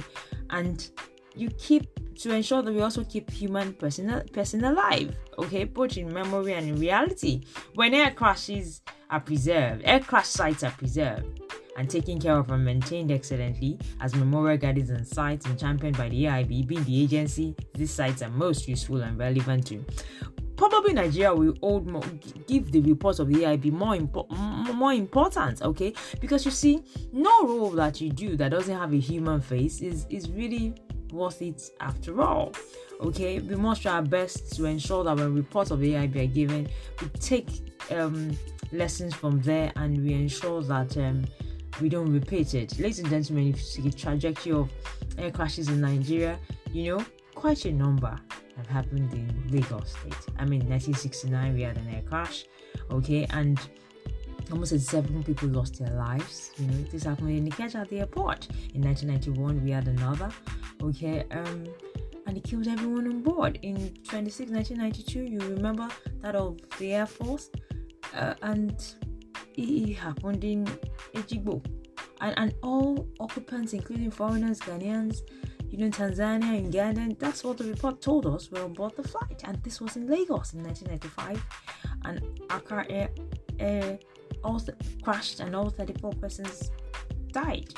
And 0.52 0.90
you 1.36 1.50
keep 1.58 1.88
to 2.20 2.34
ensure 2.34 2.62
that 2.62 2.74
we 2.74 2.82
also 2.82 3.04
keep 3.04 3.30
human 3.30 3.74
person, 3.74 4.24
person 4.32 4.64
alive, 4.64 5.18
okay, 5.38 5.66
both 5.66 5.98
in 5.98 6.14
memory 6.14 6.54
and 6.54 6.70
in 6.70 6.80
reality. 6.80 7.42
When 7.74 7.94
air 7.94 8.12
crashes 8.12 8.82
are 9.10 9.20
preserved, 9.20 9.82
air 9.84 10.00
crash 10.00 10.28
sites 10.28 10.64
are 10.64 10.72
preserved 10.72 11.42
and 11.76 11.90
taken 11.90 12.20
care 12.20 12.38
of 12.38 12.50
and 12.52 12.64
maintained 12.64 13.12
excellently 13.12 13.78
as 14.02 14.16
memorial 14.16 14.58
gardens 14.58 14.90
and 14.90 15.06
sites 15.08 15.46
and 15.46 15.60
championed 15.60 15.98
by 15.98 16.10
the 16.10 16.24
AIB 16.24 16.68
being 16.68 16.84
the 16.84 17.04
agency 17.04 17.56
these 17.74 17.92
sites 17.92 18.22
are 18.22 18.30
most 18.30 18.68
useful 18.68 19.02
and 19.02 19.18
relevant 19.18 19.68
to 19.68 19.84
probably 20.56 20.94
Nigeria 20.94 21.34
will 21.34 21.54
hold 21.62 21.88
more, 21.88 22.04
give 22.48 22.72
the 22.72 22.82
reports 22.82 23.20
of 23.20 23.28
the 23.28 23.42
AIB 23.44 23.72
more 23.72 23.96
impo- 23.96 24.30
more 24.74 24.94
importance, 24.94 25.62
okay? 25.62 25.94
Because 26.20 26.46
you 26.46 26.52
see, 26.52 26.84
no 27.12 27.44
role 27.46 27.72
that 27.72 28.02
you 28.02 28.10
do 28.10 28.36
that 28.38 28.50
doesn't 28.52 28.78
have 28.78 28.94
a 28.94 29.00
human 29.00 29.42
face 29.42 29.82
is 29.82 30.06
is 30.10 30.30
really 30.32 30.76
worth 31.12 31.42
it 31.42 31.72
after 31.80 32.22
all. 32.22 32.54
Okay, 33.02 33.40
we 33.40 33.56
must 33.56 33.82
try 33.82 33.94
our 33.94 34.02
best 34.02 34.56
to 34.56 34.66
ensure 34.66 35.04
that 35.04 35.18
when 35.18 35.36
reports 35.36 35.72
of 35.72 35.80
the 35.80 35.94
AIB 35.94 36.16
are 36.24 36.34
given, 36.34 36.68
we 37.02 37.08
take 37.20 37.50
um, 37.92 38.38
lessons 38.72 39.14
from 39.14 39.42
there 39.42 39.72
and 39.76 40.02
we 40.04 40.14
ensure 40.14 40.62
that 40.64 40.96
um, 40.98 41.26
we 41.82 41.90
don't 41.90 42.12
repeat 42.12 42.54
it. 42.54 42.78
Ladies 42.80 43.00
and 43.00 43.10
gentlemen, 43.10 43.50
if 43.50 43.58
you 43.58 43.64
see 43.64 43.82
the 43.82 43.92
trajectory 43.92 44.54
of 44.54 44.70
air 45.18 45.32
crashes 45.32 45.70
in 45.70 45.82
Nigeria, 45.82 46.40
you 46.72 46.98
know, 46.98 47.06
quite 47.34 47.66
a 47.66 47.72
number 47.72 48.20
have 48.58 48.68
happened 48.68 49.14
in 49.14 49.28
Lagos 49.52 49.92
State. 49.92 50.14
I 50.40 50.46
mean, 50.46 50.62
1969 50.70 51.54
we 51.54 51.62
had 51.62 51.78
an 51.78 51.88
air 51.90 52.02
crash, 52.02 52.46
okay, 52.92 53.26
and 53.32 53.60
almost 54.52 54.80
seven 54.80 55.24
people 55.24 55.50
lost 55.50 55.80
their 55.80 55.94
lives. 55.96 56.52
You 56.58 56.68
know, 56.68 56.84
this 56.92 57.04
happened 57.04 57.32
in 57.32 57.50
Ikeja 57.50 57.82
at 57.82 57.90
the 57.90 58.00
airport. 58.00 58.48
In 58.74 58.82
1991 58.82 59.64
we 59.64 59.72
had 59.72 59.88
another, 59.88 60.30
okay, 60.82 61.26
um, 61.32 61.66
and 62.28 62.38
it 62.38 62.44
killed 62.44 62.68
everyone 62.68 63.08
on 63.08 63.22
board. 63.22 63.60
In 63.62 63.94
26 64.08 64.52
1992, 64.52 65.24
you 65.24 65.40
remember 65.40 65.90
that 66.22 66.36
of 66.36 66.58
the 66.80 66.94
Air 66.94 67.06
Force, 67.06 67.50
uh, 68.16 68.34
and 68.42 68.96
it, 69.58 69.62
it 69.62 69.94
happened 69.96 70.44
in 70.44 70.66
Ejigbo. 71.14 71.64
And, 72.22 72.34
and 72.38 72.56
all 72.64 73.08
occupants, 73.20 73.74
including 73.74 74.12
foreigners, 74.12 74.60
Ghanaians, 74.60 75.22
you 75.70 75.78
know, 75.78 75.90
Tanzania 75.90 76.58
and 76.58 76.74
Uganda. 76.74 77.16
That's 77.20 77.44
what 77.44 77.58
the 77.58 77.66
report 77.66 78.02
told 78.02 78.26
us. 78.26 78.50
We're 78.52 78.64
on 78.64 78.74
board 78.74 78.96
the 78.96 79.04
flight, 79.04 79.42
and 79.44 79.62
this 79.64 79.82
was 79.82 79.98
in 79.98 80.08
Lagos 80.08 80.54
in 80.54 80.64
1995. 80.64 81.44
And 82.06 82.42
Accra 82.50 82.86
Air, 82.90 83.10
Air 83.60 84.00
also 84.44 84.74
crashed, 85.04 85.42
and 85.42 85.56
all 85.56 85.70
34 85.70 86.14
persons 86.14 86.72
died 87.36 87.74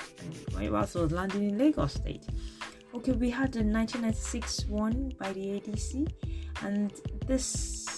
and 0.55 0.71
whilst 0.71 0.95
it 0.95 0.99
was 0.99 1.11
landing 1.11 1.49
in 1.49 1.57
Lagos 1.57 1.93
State. 1.93 2.27
Okay, 2.93 3.13
we 3.13 3.29
had 3.29 3.51
the 3.51 3.63
1996 3.63 4.65
one 4.67 5.11
by 5.19 5.33
the 5.33 5.59
ADC, 5.59 6.07
and 6.63 6.91
this 7.25 7.96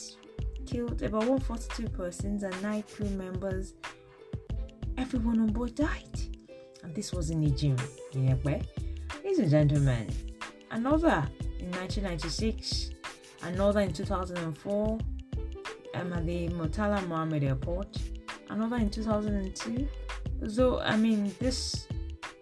killed 0.69 1.01
about 1.01 1.25
142 1.25 1.89
persons 1.89 2.43
and 2.43 2.61
nine 2.61 2.83
crew 2.83 3.09
members. 3.09 3.73
Everyone 4.97 5.39
on 5.39 5.47
board 5.47 5.73
died, 5.73 6.19
and 6.83 6.93
this 6.93 7.11
was 7.11 7.31
in 7.31 7.41
Nigeria. 7.41 8.35
Where? 8.43 8.61
Ladies 9.23 9.39
and 9.39 9.49
gentlemen, 9.49 10.07
another 10.69 11.27
in 11.59 11.71
1996, 11.71 12.91
another 13.43 13.79
in 13.79 13.93
2004 13.93 14.99
um, 15.95 16.13
at 16.13 16.25
the 16.25 16.49
Murtala 16.49 17.07
Mohammed 17.07 17.43
Airport, 17.45 17.97
another 18.49 18.75
in 18.75 18.91
2002. 18.91 19.87
So, 20.49 20.79
I 20.81 20.95
mean, 20.97 21.33
this 21.39 21.87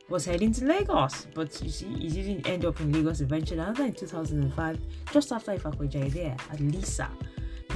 was 0.10 0.26
heading 0.26 0.52
to 0.54 0.66
Lagos, 0.66 1.28
but 1.34 1.62
you 1.64 1.70
see, 1.70 1.94
it 1.94 2.14
didn't 2.14 2.48
end 2.48 2.66
up 2.66 2.80
in 2.82 2.92
Lagos 2.92 3.22
eventually. 3.22 3.62
Another 3.62 3.86
in 3.86 3.94
2005, 3.94 4.80
just 5.14 5.32
after 5.32 5.56
Ifako-Ijaiye 5.56 6.12
there 6.12 6.36
at 6.52 6.60
Lisa. 6.60 7.10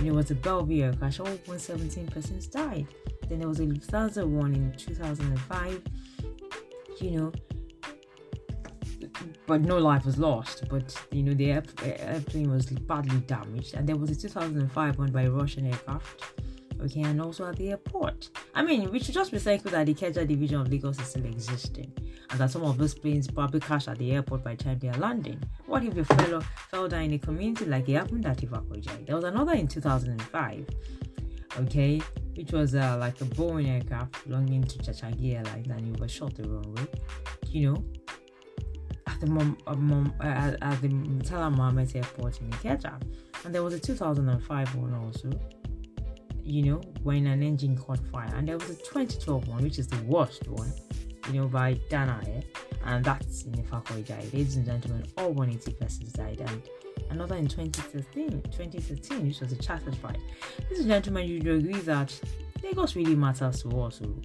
Know, 0.02 0.14
it 0.14 0.16
was 0.16 0.32
a 0.32 0.36
Bellview 0.36 0.98
crash, 0.98 1.20
all 1.20 1.26
117 1.26 2.08
persons 2.08 2.48
died. 2.48 2.88
Then 3.30 3.40
there 3.40 3.48
was 3.48 3.60
a 3.60 3.66
Lufthansa 3.66 4.26
one 4.26 4.54
in 4.56 4.74
2005. 4.76 5.82
You 7.00 7.12
know, 7.12 7.32
but 9.48 9.62
no 9.62 9.78
life 9.78 10.06
was 10.06 10.18
lost. 10.18 10.64
But 10.70 10.96
you 11.12 11.24
know, 11.24 11.34
the 11.34 11.52
airplane 11.52 12.50
was 12.52 12.66
badly 12.66 13.20
damaged, 13.22 13.74
and 13.76 13.88
there 13.88 13.96
was 13.96 14.10
a 14.10 14.16
2005 14.16 14.98
one 14.98 15.12
by 15.12 15.24
a 15.24 15.32
Russian 15.32 15.68
aircraft. 15.68 16.41
Okay, 16.82 17.02
and 17.02 17.22
also 17.22 17.46
at 17.46 17.58
the 17.58 17.70
airport. 17.70 18.30
I 18.56 18.64
mean, 18.64 18.92
we 18.92 19.00
should 19.00 19.14
just 19.14 19.32
be 19.32 19.38
thankful 19.38 19.72
that 19.72 19.86
the 19.86 19.94
Ikeja 19.94 20.28
division 20.28 20.62
of 20.62 20.72
Lagos 20.72 21.00
is 21.00 21.08
still 21.08 21.26
existing, 21.26 21.92
and 22.30 22.40
that 22.40 22.50
some 22.50 22.64
of 22.64 22.78
those 22.78 22.96
planes 22.96 23.30
probably 23.30 23.60
crashed 23.60 23.88
at 23.88 23.98
the 24.00 24.12
airport 24.12 24.44
by 24.44 24.56
the 24.56 24.64
time 24.64 24.80
they 24.80 24.90
are 24.90 24.98
landing. 24.98 25.42
What 25.68 25.84
if 25.84 25.96
a 25.98 26.06
fellow 26.06 26.42
fell 26.70 26.88
down 26.88 27.04
in 27.04 27.14
a 27.14 27.20
community 27.20 27.66
like 27.66 27.88
it 27.88 27.94
happened 27.94 28.26
at 28.26 28.38
Ifako-Ijaiye? 28.38 29.06
There 29.06 29.16
was 29.16 29.26
another 29.26 29.54
in 29.54 29.68
2005. 29.68 30.70
Okay, 31.60 32.02
which 32.36 32.54
was 32.54 32.74
uh, 32.76 32.98
like 32.98 33.20
a 33.20 33.26
Boeing 33.26 33.68
aircraft 33.68 34.26
belonging 34.26 34.64
to 34.64 34.80
Chanchangi 34.80 35.36
Airlines, 35.36 35.68
and 35.68 36.02
it 36.02 36.10
shot 36.10 36.34
the 36.34 36.48
wrong 36.48 36.74
way. 36.74 36.88
You 37.48 37.74
know, 37.74 37.84
the 39.22 39.28
Mom, 39.28 39.58
uh, 39.68 39.76
Mom, 39.76 40.14
uh, 40.20 40.26
at, 40.26 40.62
at 40.62 40.82
the 40.82 40.90
Murtala 40.90 41.56
Mohammed 41.56 41.96
Airport 41.96 42.42
in 42.42 42.50
Ikeja. 42.50 43.00
And 43.46 43.56
there 43.56 43.64
was 43.64 43.74
a 43.74 43.80
2005 43.80 44.76
one 44.76 44.94
also, 44.94 45.30
you 46.52 46.64
know, 46.64 46.82
when 47.04 47.28
an 47.28 47.42
engine 47.42 47.78
caught 47.78 48.00
fire. 48.12 48.32
And 48.36 48.48
there 48.48 48.58
was 48.58 48.70
a 48.70 48.76
2012 48.76 49.48
one, 49.48 49.64
which 49.64 49.80
is 49.80 49.88
the 49.88 50.02
worst 50.04 50.48
one, 50.50 50.74
you 51.28 51.40
know, 51.40 51.48
by 51.48 51.80
Dana 51.90 52.22
Air. 52.28 52.44
And 52.86 53.06
that's 53.06 53.44
in 53.44 53.54
Ifako-Ijaiye. 53.54 54.34
Ladies 54.34 54.58
and 54.58 54.66
gentlemen, 54.66 55.06
all 55.18 55.32
180 55.32 55.74
persons 55.80 56.12
died. 56.12 56.42
And 56.42 56.62
another 57.10 57.36
in 57.36 57.48
2013, 57.48 58.42
2013, 58.52 59.28
which 59.28 59.40
was 59.40 59.52
a 59.54 59.56
chartered 59.56 59.96
flight. 59.96 60.20
Ladies 60.64 60.80
and 60.80 60.90
gentlemen, 60.90 61.28
you 61.28 61.40
do 61.40 61.56
agree 61.56 61.80
that 61.82 62.20
Lagos 62.64 62.96
really 62.96 63.16
matters 63.16 63.62
to 63.64 63.82
us, 63.82 64.02
oh, 64.04 64.16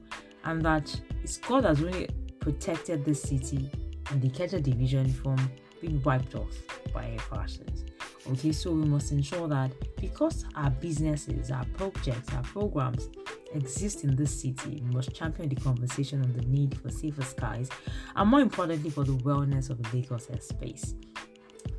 and 0.45 0.63
that 0.63 1.01
it's 1.23 1.37
God 1.39 1.65
has 1.65 1.81
really 1.81 2.09
protected 2.41 3.05
this 3.05 3.23
city 3.23 3.71
and 4.11 4.21
the 4.21 4.29
Ikeja 4.29 4.63
division 4.63 5.13
from 5.13 5.37
being 5.81 6.03
wiped 6.03 6.35
off 6.35 6.53
by 6.93 7.07
air 7.07 7.19
crashes. 7.19 7.85
Okay, 8.31 8.51
so 8.51 8.73
we 8.73 8.85
must 8.85 9.13
ensure 9.13 9.47
that 9.47 9.71
because 10.01 10.45
our 10.57 10.71
businesses, 10.71 11.53
our 11.53 11.65
projects, 11.77 12.35
our 12.35 12.43
programs 12.43 13.09
exist 13.55 14.03
in 14.03 14.17
this 14.17 14.41
city, 14.41 14.83
we 14.85 14.95
must 14.95 15.15
champion 15.15 15.49
the 15.49 15.55
conversation 15.55 16.23
on 16.23 16.33
the 16.33 16.43
need 16.47 16.77
for 16.81 16.91
safer 16.91 17.23
skies 17.23 17.69
and 18.17 18.29
more 18.29 18.41
importantly 18.41 18.91
for 18.91 19.05
the 19.05 19.17
wellness 19.19 19.71
of 19.71 19.81
the 19.81 19.97
Lagos 19.97 20.27
airspace, 20.27 20.95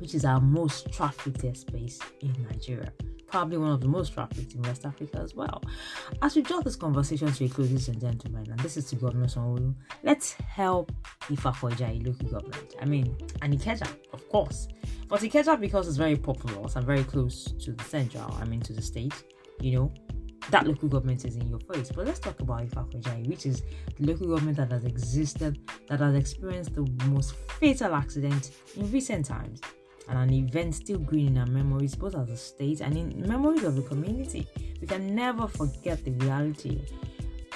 which 0.00 0.14
is 0.14 0.24
our 0.24 0.40
most 0.40 0.90
trafficked 0.90 1.42
airspace 1.42 2.00
in 2.20 2.34
Nigeria. 2.50 2.92
Probably 3.28 3.58
one 3.58 3.70
of 3.70 3.80
the 3.80 3.88
most 3.88 4.14
trafficked 4.14 4.54
in 4.54 4.62
West 4.62 4.84
Africa 4.84 5.18
as 5.18 5.34
well. 5.34 5.62
As 6.22 6.34
we 6.34 6.42
draw 6.42 6.60
this 6.60 6.76
conversation 6.76 7.30
to 7.32 7.44
a 7.44 7.48
close, 7.48 7.68
ladies 7.68 7.88
and 7.88 8.00
gentlemen, 8.00 8.50
and 8.50 8.58
this 8.60 8.76
is 8.76 8.86
to 8.86 8.96
Governor 8.96 9.26
Sanwo, 9.26 9.74
let's 10.02 10.32
help 10.32 10.92
Ifakoja 11.28 12.04
local 12.06 12.28
government. 12.28 12.74
I 12.80 12.86
mean, 12.86 13.16
and 13.42 13.58
Ikeja, 13.58 13.88
of 14.12 14.28
course. 14.28 14.68
But 15.08 15.20
Ikeja, 15.20 15.60
because 15.60 15.88
it's 15.88 15.96
very 15.96 16.16
populous 16.16 16.76
and 16.76 16.86
very 16.86 17.04
close 17.04 17.44
to 17.44 17.72
the 17.72 17.84
central, 17.84 18.32
I 18.40 18.44
mean, 18.44 18.60
to 18.60 18.72
the 18.72 18.82
state, 18.82 19.14
you 19.60 19.72
know, 19.76 19.92
that 20.50 20.66
local 20.66 20.88
government 20.88 21.24
is 21.24 21.36
in 21.36 21.46
your 21.48 21.60
face. 21.60 21.90
But 21.94 22.06
let's 22.06 22.18
talk 22.18 22.40
about 22.40 22.66
Ifakoja, 22.66 23.26
which 23.28 23.44
is 23.44 23.62
the 23.98 24.06
local 24.06 24.28
government 24.28 24.56
that 24.56 24.72
has 24.72 24.84
existed, 24.84 25.58
that 25.88 26.00
has 26.00 26.14
experienced 26.14 26.74
the 26.74 26.86
most 27.06 27.34
fatal 27.34 27.94
accident 27.94 28.52
in 28.76 28.90
recent 28.90 29.26
times 29.26 29.60
and 30.08 30.18
an 30.18 30.32
event 30.32 30.74
still 30.74 30.98
green 30.98 31.28
in 31.28 31.38
our 31.38 31.46
memories, 31.46 31.94
both 31.94 32.14
as 32.14 32.28
a 32.30 32.36
state 32.36 32.80
and 32.80 32.96
in 32.96 33.26
memories 33.28 33.64
of 33.64 33.76
the 33.76 33.82
community. 33.82 34.46
We 34.80 34.86
can 34.86 35.14
never 35.14 35.46
forget 35.46 36.04
the 36.04 36.12
reality 36.12 36.80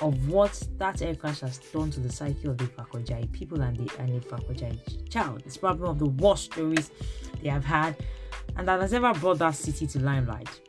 of 0.00 0.28
what 0.28 0.60
that 0.78 1.00
air 1.02 1.14
crash 1.14 1.40
has 1.40 1.58
done 1.58 1.90
to 1.92 2.00
the 2.00 2.10
psyche 2.10 2.48
of 2.48 2.58
the 2.58 2.64
Fakojai 2.64 3.30
people 3.32 3.60
and 3.60 3.76
the, 3.76 3.98
and 3.98 4.20
the 4.20 4.26
Fakojai 4.26 5.08
child. 5.08 5.42
It's 5.46 5.56
probably 5.56 5.82
one 5.82 5.90
of 5.92 5.98
the 5.98 6.06
worst 6.06 6.52
stories 6.52 6.90
they 7.42 7.48
have 7.48 7.64
had, 7.64 7.96
and 8.56 8.66
that 8.66 8.80
has 8.80 8.92
ever 8.92 9.14
brought 9.14 9.38
that 9.38 9.54
city 9.54 9.86
to 9.86 10.00
limelight. 10.00 10.60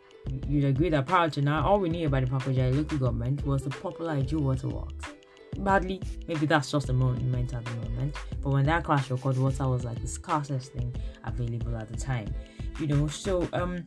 You'd 0.48 0.66
agree 0.66 0.90
that 0.90 1.06
prior 1.06 1.30
to 1.32 1.42
now, 1.42 1.66
all 1.66 1.80
we 1.80 1.90
knew 1.90 2.08
about 2.08 2.26
the 2.26 2.30
Fakojai 2.30 2.76
local 2.76 2.98
government 2.98 3.46
was 3.46 3.64
the 3.64 3.70
popular 3.72 4.16
Iju 4.16 4.40
waterworks 4.40 5.13
badly. 5.60 6.02
Maybe 6.28 6.46
that's 6.46 6.72
just 6.72 6.90
a 6.90 6.94
moment 6.94 7.54
at 7.54 7.66
the 7.66 7.72
moment. 7.72 8.16
But 8.42 8.52
when 8.52 8.66
that 8.66 8.84
crash 8.84 9.12
occurred, 9.12 9.38
water 9.38 9.68
was 9.68 9.84
like 9.84 10.02
the 10.02 10.08
scarcest 10.08 10.74
thing 10.74 10.94
available 11.24 11.76
at 11.76 11.90
the 11.90 11.98
time. 11.98 12.34
You 12.80 12.88
know, 12.88 13.08
so 13.08 13.48
um 13.54 13.86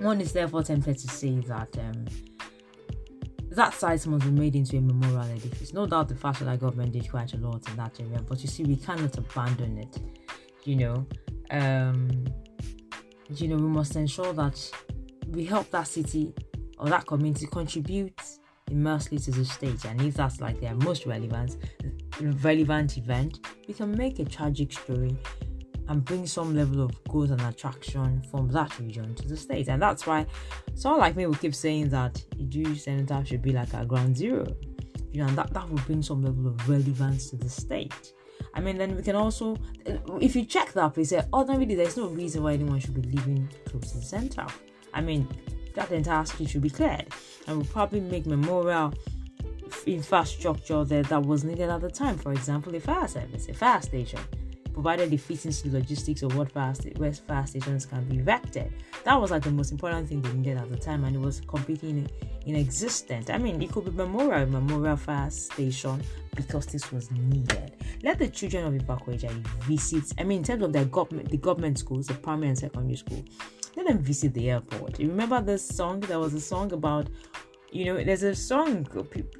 one 0.00 0.20
is 0.20 0.32
therefore 0.32 0.62
tempted 0.62 0.98
to 0.98 1.08
say 1.08 1.38
that 1.40 1.76
um 1.78 2.06
that 3.56 3.72
site 3.72 4.06
must 4.06 4.24
be 4.24 4.30
made 4.30 4.54
into 4.54 4.76
a 4.76 4.80
memorial 4.80 5.22
edifice. 5.22 5.72
No 5.72 5.86
doubt 5.86 6.08
the 6.08 6.14
Fashola 6.14 6.60
government 6.60 6.92
did 6.92 7.10
quite 7.10 7.32
a 7.32 7.38
lot 7.38 7.66
in 7.68 7.76
that 7.76 7.98
area, 7.98 8.20
but 8.20 8.40
you 8.42 8.48
see, 8.48 8.64
we 8.64 8.76
cannot 8.76 9.16
abandon 9.16 9.78
it. 9.78 9.98
You 10.64 10.76
know, 10.76 11.06
um, 11.50 12.26
you 13.30 13.48
know, 13.48 13.56
we 13.56 13.68
must 13.68 13.96
ensure 13.96 14.34
that 14.34 14.70
we 15.28 15.46
help 15.46 15.70
that 15.70 15.88
city 15.88 16.34
or 16.78 16.88
that 16.90 17.06
community 17.06 17.46
contribute 17.46 18.20
immensely 18.70 19.18
to 19.18 19.30
the 19.30 19.44
stage 19.44 19.84
and 19.84 20.00
if 20.02 20.14
that's 20.14 20.40
like 20.40 20.60
their 20.60 20.74
most 20.76 21.06
relevant 21.06 21.56
relevant 22.42 22.98
event 22.98 23.40
we 23.68 23.74
can 23.74 23.96
make 23.96 24.18
a 24.18 24.24
tragic 24.24 24.72
story 24.72 25.16
and 25.88 26.04
bring 26.04 26.26
some 26.26 26.54
level 26.54 26.82
of 26.82 27.04
growth 27.04 27.30
and 27.30 27.40
attraction 27.42 28.20
from 28.30 28.48
that 28.48 28.76
region 28.80 29.14
to 29.14 29.28
the 29.28 29.36
state 29.36 29.68
and 29.68 29.80
that's 29.80 30.06
why 30.06 30.26
someone 30.74 31.00
like 31.00 31.14
me 31.14 31.26
will 31.26 31.34
keep 31.34 31.54
saying 31.54 31.88
that 31.88 32.20
Jewish 32.48 32.82
senator 32.82 33.24
should 33.24 33.42
be 33.42 33.52
like 33.52 33.72
a 33.72 33.84
ground 33.84 34.16
zero. 34.16 34.44
You 35.12 35.22
know 35.22 35.28
and 35.28 35.38
that, 35.38 35.54
that 35.54 35.70
will 35.70 35.80
bring 35.86 36.02
some 36.02 36.22
level 36.22 36.48
of 36.48 36.68
relevance 36.68 37.30
to 37.30 37.36
the 37.36 37.48
state 37.48 38.12
I 38.56 38.60
mean, 38.60 38.78
then 38.78 38.96
we 38.96 39.02
can 39.02 39.16
also, 39.16 39.56
if 40.20 40.34
you 40.34 40.46
check 40.46 40.72
that, 40.72 40.96
we 40.96 41.04
say, 41.04 41.18
eh, 41.18 41.24
ordinarily, 41.32 41.74
there's 41.74 41.98
no 41.98 42.08
reason 42.08 42.42
why 42.42 42.54
anyone 42.54 42.80
should 42.80 42.94
be 42.94 43.02
living 43.02 43.48
close 43.66 43.92
to 43.92 43.98
the 43.98 44.04
center. 44.04 44.46
I 44.94 45.02
mean, 45.02 45.28
that 45.76 45.92
entire 45.92 46.24
street 46.24 46.50
should 46.50 46.62
be 46.62 46.70
cleared 46.70 47.06
and 47.46 47.56
we'll 47.56 47.66
probably 47.66 48.00
make 48.00 48.26
memorial 48.26 48.92
infrastructure 49.86 50.84
there 50.84 51.02
that 51.04 51.22
was 51.22 51.44
needed 51.44 51.70
at 51.70 51.80
the 51.80 51.90
time. 51.90 52.18
For 52.18 52.32
example, 52.32 52.74
a 52.74 52.80
fire 52.80 53.08
service, 53.08 53.48
a 53.48 53.54
fire 53.54 53.80
station, 53.82 54.20
provided 54.72 55.10
the 55.10 55.16
fits 55.16 55.46
into 55.46 55.68
the 55.68 55.78
logistics 55.78 56.22
of 56.22 56.36
what 56.36 56.52
fire, 56.52 56.74
sta- 56.74 56.92
where 56.96 57.12
fire 57.12 57.46
stations 57.46 57.86
can 57.86 58.04
be 58.04 58.18
erected. 58.18 58.72
That 59.04 59.20
was 59.20 59.30
like 59.30 59.42
the 59.42 59.50
most 59.50 59.72
important 59.72 60.08
thing 60.08 60.20
they 60.22 60.32
needed 60.32 60.58
at 60.58 60.70
the 60.70 60.76
time, 60.76 61.04
and 61.04 61.16
it 61.16 61.18
was 61.18 61.40
completely 61.40 61.90
in, 61.90 62.08
inexistent. 62.44 63.30
I 63.30 63.38
mean, 63.38 63.62
it 63.62 63.72
could 63.72 63.84
be 63.84 63.90
memorial, 63.90 64.46
memorial 64.46 64.96
fire 64.96 65.30
station 65.30 66.02
because 66.34 66.66
this 66.66 66.92
was 66.92 67.10
needed. 67.10 67.72
Let 68.02 68.18
the 68.18 68.28
children 68.28 68.66
of 68.66 68.74
Ibakweja 68.74 69.30
visit. 69.64 70.12
I 70.18 70.24
mean, 70.24 70.38
in 70.38 70.44
terms 70.44 70.62
of 70.62 70.72
their 70.72 70.84
government, 70.84 71.30
the 71.30 71.38
government 71.38 71.78
schools, 71.78 72.08
the 72.08 72.14
primary 72.14 72.48
and 72.48 72.58
secondary 72.58 72.96
school, 72.96 73.24
let 73.76 73.86
them 73.86 73.98
visit 73.98 74.34
the 74.34 74.50
airport. 74.50 74.98
You 74.98 75.08
remember 75.08 75.40
this 75.40 75.66
song? 75.66 76.00
There 76.00 76.18
was 76.18 76.34
a 76.34 76.40
song 76.40 76.72
about, 76.72 77.08
you 77.70 77.84
know, 77.84 78.02
there's 78.02 78.22
a 78.22 78.34
song 78.34 78.86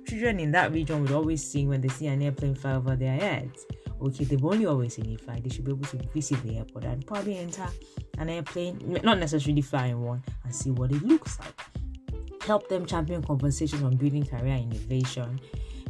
children 0.07 0.38
in 0.38 0.53
that 0.53 0.72
region 0.72 1.03
would 1.03 1.12
always 1.12 1.44
sing 1.44 1.68
when 1.68 1.81
they 1.81 1.88
see 1.88 2.07
an 2.07 2.22
airplane 2.22 2.55
fly 2.55 2.75
over 2.75 2.94
their 2.96 3.16
heads. 3.16 3.64
Okay, 4.01 4.25
they've 4.25 4.44
only 4.44 4.66
always 4.66 4.96
fly. 4.96 5.40
They 5.40 5.49
should 5.49 5.64
be 5.64 5.72
able 5.72 5.87
to 5.87 5.96
visit 6.12 6.42
the 6.42 6.59
airport 6.59 6.85
and 6.85 7.07
probably 7.07 7.38
enter 7.38 7.66
an 8.18 8.29
airplane, 8.29 8.79
not 9.03 9.18
necessarily 9.18 9.62
flying 9.62 10.03
one, 10.03 10.22
and 10.44 10.55
see 10.55 10.70
what 10.70 10.92
it 10.92 11.03
looks 11.03 11.38
like. 11.40 11.59
Help 12.42 12.68
them 12.68 12.85
champion 12.85 13.22
conversations 13.22 13.83
on 13.83 13.96
building 13.96 14.25
career 14.25 14.57
innovation, 14.57 15.40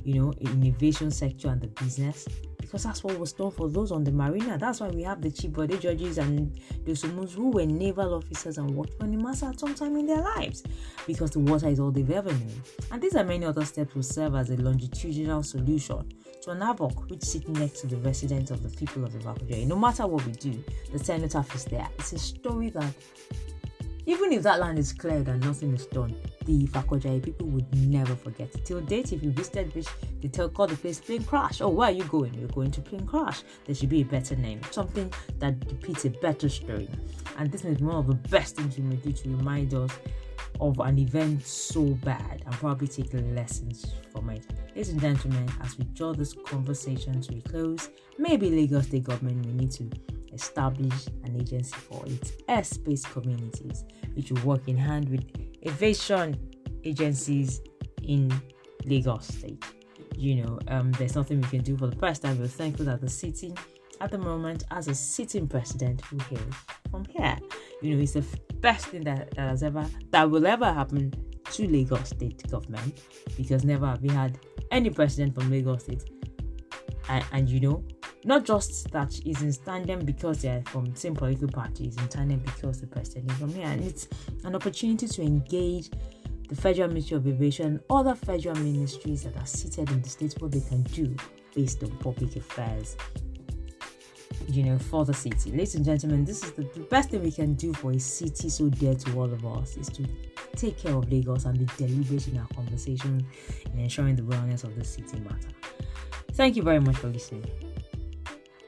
you 0.06 0.22
know, 0.22 0.32
innovation 0.40 1.10
sector 1.10 1.48
and 1.48 1.60
the 1.60 1.66
business 1.66 2.26
because 2.60 2.84
that's 2.84 3.04
what 3.04 3.18
was 3.18 3.32
done 3.32 3.50
for 3.50 3.68
those 3.68 3.92
on 3.92 4.04
the 4.04 4.10
marina. 4.10 4.58
That's 4.58 4.80
why 4.80 4.88
we 4.88 5.02
have 5.02 5.20
the 5.20 5.30
chief 5.30 5.52
body 5.52 5.78
judges 5.78 6.18
and 6.18 6.58
the 6.84 6.94
sumus 6.94 7.34
who 7.34 7.50
were 7.50 7.66
naval 7.66 8.14
officers 8.14 8.58
and 8.58 8.70
worked 8.70 8.94
for 8.98 9.06
the 9.06 9.16
massa 9.16 9.46
at 9.46 9.60
some 9.60 9.74
time 9.74 9.96
in 9.96 10.06
their 10.06 10.22
lives 10.22 10.62
because 11.06 11.30
the 11.30 11.40
water 11.40 11.68
is 11.68 11.80
all 11.80 11.90
they've 11.90 12.10
ever. 12.10 12.34
And 12.90 13.00
these 13.00 13.14
and 13.14 13.28
many 13.28 13.46
other 13.46 13.64
steps 13.64 13.94
will 13.94 14.02
serve 14.02 14.34
as 14.34 14.50
a 14.50 14.56
longitudinal 14.56 15.42
solution 15.42 16.12
to 16.42 16.50
an 16.50 16.60
ABOK 16.60 17.10
which 17.10 17.22
sits 17.22 17.48
next 17.48 17.80
to 17.80 17.86
the 17.86 17.96
residents 17.98 18.50
of 18.50 18.62
the 18.62 18.76
people 18.76 19.04
of 19.04 19.12
the 19.12 19.18
Vakujoy. 19.20 19.66
No 19.66 19.76
matter 19.76 20.06
what 20.06 20.24
we 20.26 20.32
do, 20.32 20.62
the 20.92 20.98
cenotaph 20.98 21.54
is 21.54 21.64
there. 21.64 21.88
It's 21.98 22.12
a 22.12 22.18
story 22.18 22.70
that 22.70 22.94
even 24.06 24.32
if 24.32 24.42
that 24.42 24.60
land 24.60 24.78
is 24.78 24.92
cleared 24.92 25.28
and 25.28 25.40
nothing 25.44 25.74
is 25.74 25.86
done, 25.86 26.14
the 26.46 26.66
Fakojai 26.68 27.22
people 27.22 27.48
would 27.48 27.72
never 27.74 28.14
forget. 28.16 28.52
Till 28.64 28.80
date, 28.80 29.12
if 29.12 29.22
you 29.22 29.30
visited 29.30 29.74
which 29.74 29.88
they 30.20 30.28
tell 30.28 30.48
call 30.48 30.66
the 30.66 30.76
place 30.76 31.00
Plane 31.00 31.24
Crash. 31.24 31.60
Oh, 31.60 31.68
where 31.68 31.88
are 31.88 31.92
you 31.92 32.04
going? 32.04 32.34
You're 32.34 32.48
going 32.48 32.70
to 32.70 32.80
Plane 32.80 33.06
Crash. 33.06 33.42
There 33.64 33.74
should 33.74 33.90
be 33.90 34.02
a 34.02 34.04
better 34.04 34.36
name, 34.36 34.60
something 34.70 35.12
that 35.38 35.60
depicts 35.60 36.04
a 36.04 36.10
better 36.10 36.48
story. 36.48 36.88
And 37.38 37.52
this 37.52 37.64
is 37.64 37.78
one 37.80 37.96
of 37.96 38.06
the 38.06 38.14
best 38.14 38.56
things 38.56 38.78
we 38.78 38.84
may 38.84 38.96
do 38.96 39.12
to 39.12 39.28
remind 39.28 39.74
us 39.74 39.90
of 40.60 40.78
an 40.80 40.98
event 40.98 41.44
so 41.44 41.82
bad 41.82 42.42
and 42.46 42.54
probably 42.54 42.88
take 42.88 43.12
lessons 43.12 43.94
from 44.10 44.30
it. 44.30 44.46
Ladies 44.68 44.88
and 44.90 45.00
gentlemen, 45.00 45.48
as 45.62 45.76
we 45.78 45.84
draw 45.86 46.14
this 46.14 46.32
conversation 46.32 47.20
to 47.20 47.36
a 47.36 47.40
close, 47.42 47.90
maybe 48.18 48.50
Lagos 48.50 48.86
State 48.86 49.04
government 49.04 49.44
may 49.44 49.52
need 49.52 49.70
to 49.72 49.90
establish 50.32 51.06
an 51.24 51.36
agency 51.40 51.76
for 51.76 52.04
its 52.06 52.32
airspace 52.48 53.04
communities, 53.12 53.84
which 54.14 54.30
will 54.30 54.42
work 54.42 54.68
in 54.68 54.76
hand 54.76 55.08
with 55.08 55.24
aviation 55.66 56.38
agencies 56.84 57.60
in 58.02 58.32
Lagos 58.84 59.26
State. 59.26 59.64
You 60.16 60.42
know, 60.42 60.58
um, 60.68 60.92
there's 60.92 61.14
nothing 61.14 61.40
we 61.40 61.48
can 61.48 61.62
do 61.62 61.76
for 61.76 61.88
the 61.88 61.96
time. 61.96 62.38
We're 62.38 62.46
thankful 62.46 62.86
that 62.86 63.00
the 63.00 63.10
city 63.10 63.54
at 64.00 64.10
the 64.10 64.18
moment 64.18 64.64
as 64.70 64.88
a 64.88 64.94
sitting 64.94 65.48
president 65.48 66.00
who 66.02 66.18
hails 66.30 66.54
from 66.90 67.04
here. 67.10 67.36
You 67.82 67.94
know, 67.94 68.02
it's 68.02 68.12
the 68.12 68.24
best 68.60 68.86
thing 68.86 69.02
that, 69.04 69.30
that 69.32 69.48
has 69.48 69.62
ever 69.62 69.86
that 70.10 70.30
will 70.30 70.46
ever 70.46 70.72
happen 70.72 71.12
to 71.52 71.68
Lagos 71.68 72.10
State 72.10 72.48
government 72.50 73.02
because 73.36 73.64
never 73.64 73.86
have 73.86 74.02
we 74.02 74.08
had 74.08 74.38
any 74.70 74.90
president 74.90 75.34
from 75.34 75.50
Lagos 75.50 75.84
State. 75.84 76.04
And, 77.08 77.24
and 77.32 77.48
you 77.48 77.60
know, 77.60 77.84
not 78.26 78.44
just 78.44 78.90
that 78.90 79.18
is 79.24 79.40
in 79.40 79.52
tandem 79.64 80.04
because 80.04 80.42
they're 80.42 80.62
from 80.66 80.86
the 80.86 80.96
same 80.98 81.14
political 81.14 81.48
party, 81.48 81.84
parties, 81.84 81.96
in 81.96 82.08
tandem 82.08 82.40
because 82.40 82.80
the 82.80 82.86
president 82.86 83.30
is 83.30 83.38
from 83.38 83.54
here. 83.54 83.68
And 83.68 83.84
it's 83.84 84.08
an 84.42 84.56
opportunity 84.56 85.06
to 85.06 85.22
engage 85.22 85.90
the 86.48 86.56
Federal 86.56 86.88
Ministry 86.88 87.16
of 87.16 87.26
Aviation 87.26 87.80
other 87.88 88.16
federal 88.16 88.56
ministries 88.56 89.22
that 89.22 89.36
are 89.36 89.46
seated 89.46 89.88
in 89.90 90.02
the 90.02 90.08
states 90.08 90.34
what 90.38 90.50
they 90.50 90.60
can 90.60 90.82
do 90.82 91.14
based 91.54 91.82
on 91.84 91.96
public 91.98 92.34
affairs. 92.34 92.96
You 94.48 94.64
know, 94.64 94.78
for 94.78 95.04
the 95.04 95.14
city. 95.14 95.50
Ladies 95.50 95.76
and 95.76 95.84
gentlemen, 95.84 96.24
this 96.24 96.44
is 96.44 96.52
the, 96.52 96.62
the 96.62 96.80
best 96.80 97.10
thing 97.10 97.22
we 97.22 97.32
can 97.32 97.54
do 97.54 97.72
for 97.72 97.92
a 97.92 97.98
city 97.98 98.48
so 98.48 98.68
dear 98.68 98.94
to 98.94 99.16
all 99.16 99.32
of 99.32 99.44
us 99.46 99.76
is 99.76 99.88
to 99.90 100.06
take 100.56 100.78
care 100.78 100.94
of 100.94 101.10
Lagos 101.10 101.44
and 101.44 101.58
be 101.58 101.64
deliberate 101.76 102.28
in 102.28 102.38
our 102.38 102.46
conversation 102.48 103.24
in 103.72 103.78
ensuring 103.78 104.16
the 104.16 104.22
wellness 104.22 104.64
of 104.64 104.76
the 104.76 104.84
city 104.84 105.18
matter. 105.20 105.48
Thank 106.32 106.56
you 106.56 106.62
very 106.62 106.80
much 106.80 106.96
for 106.96 107.08
listening 107.08 107.65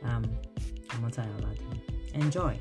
um, 0.05 0.25
Enjoy. 2.15 2.59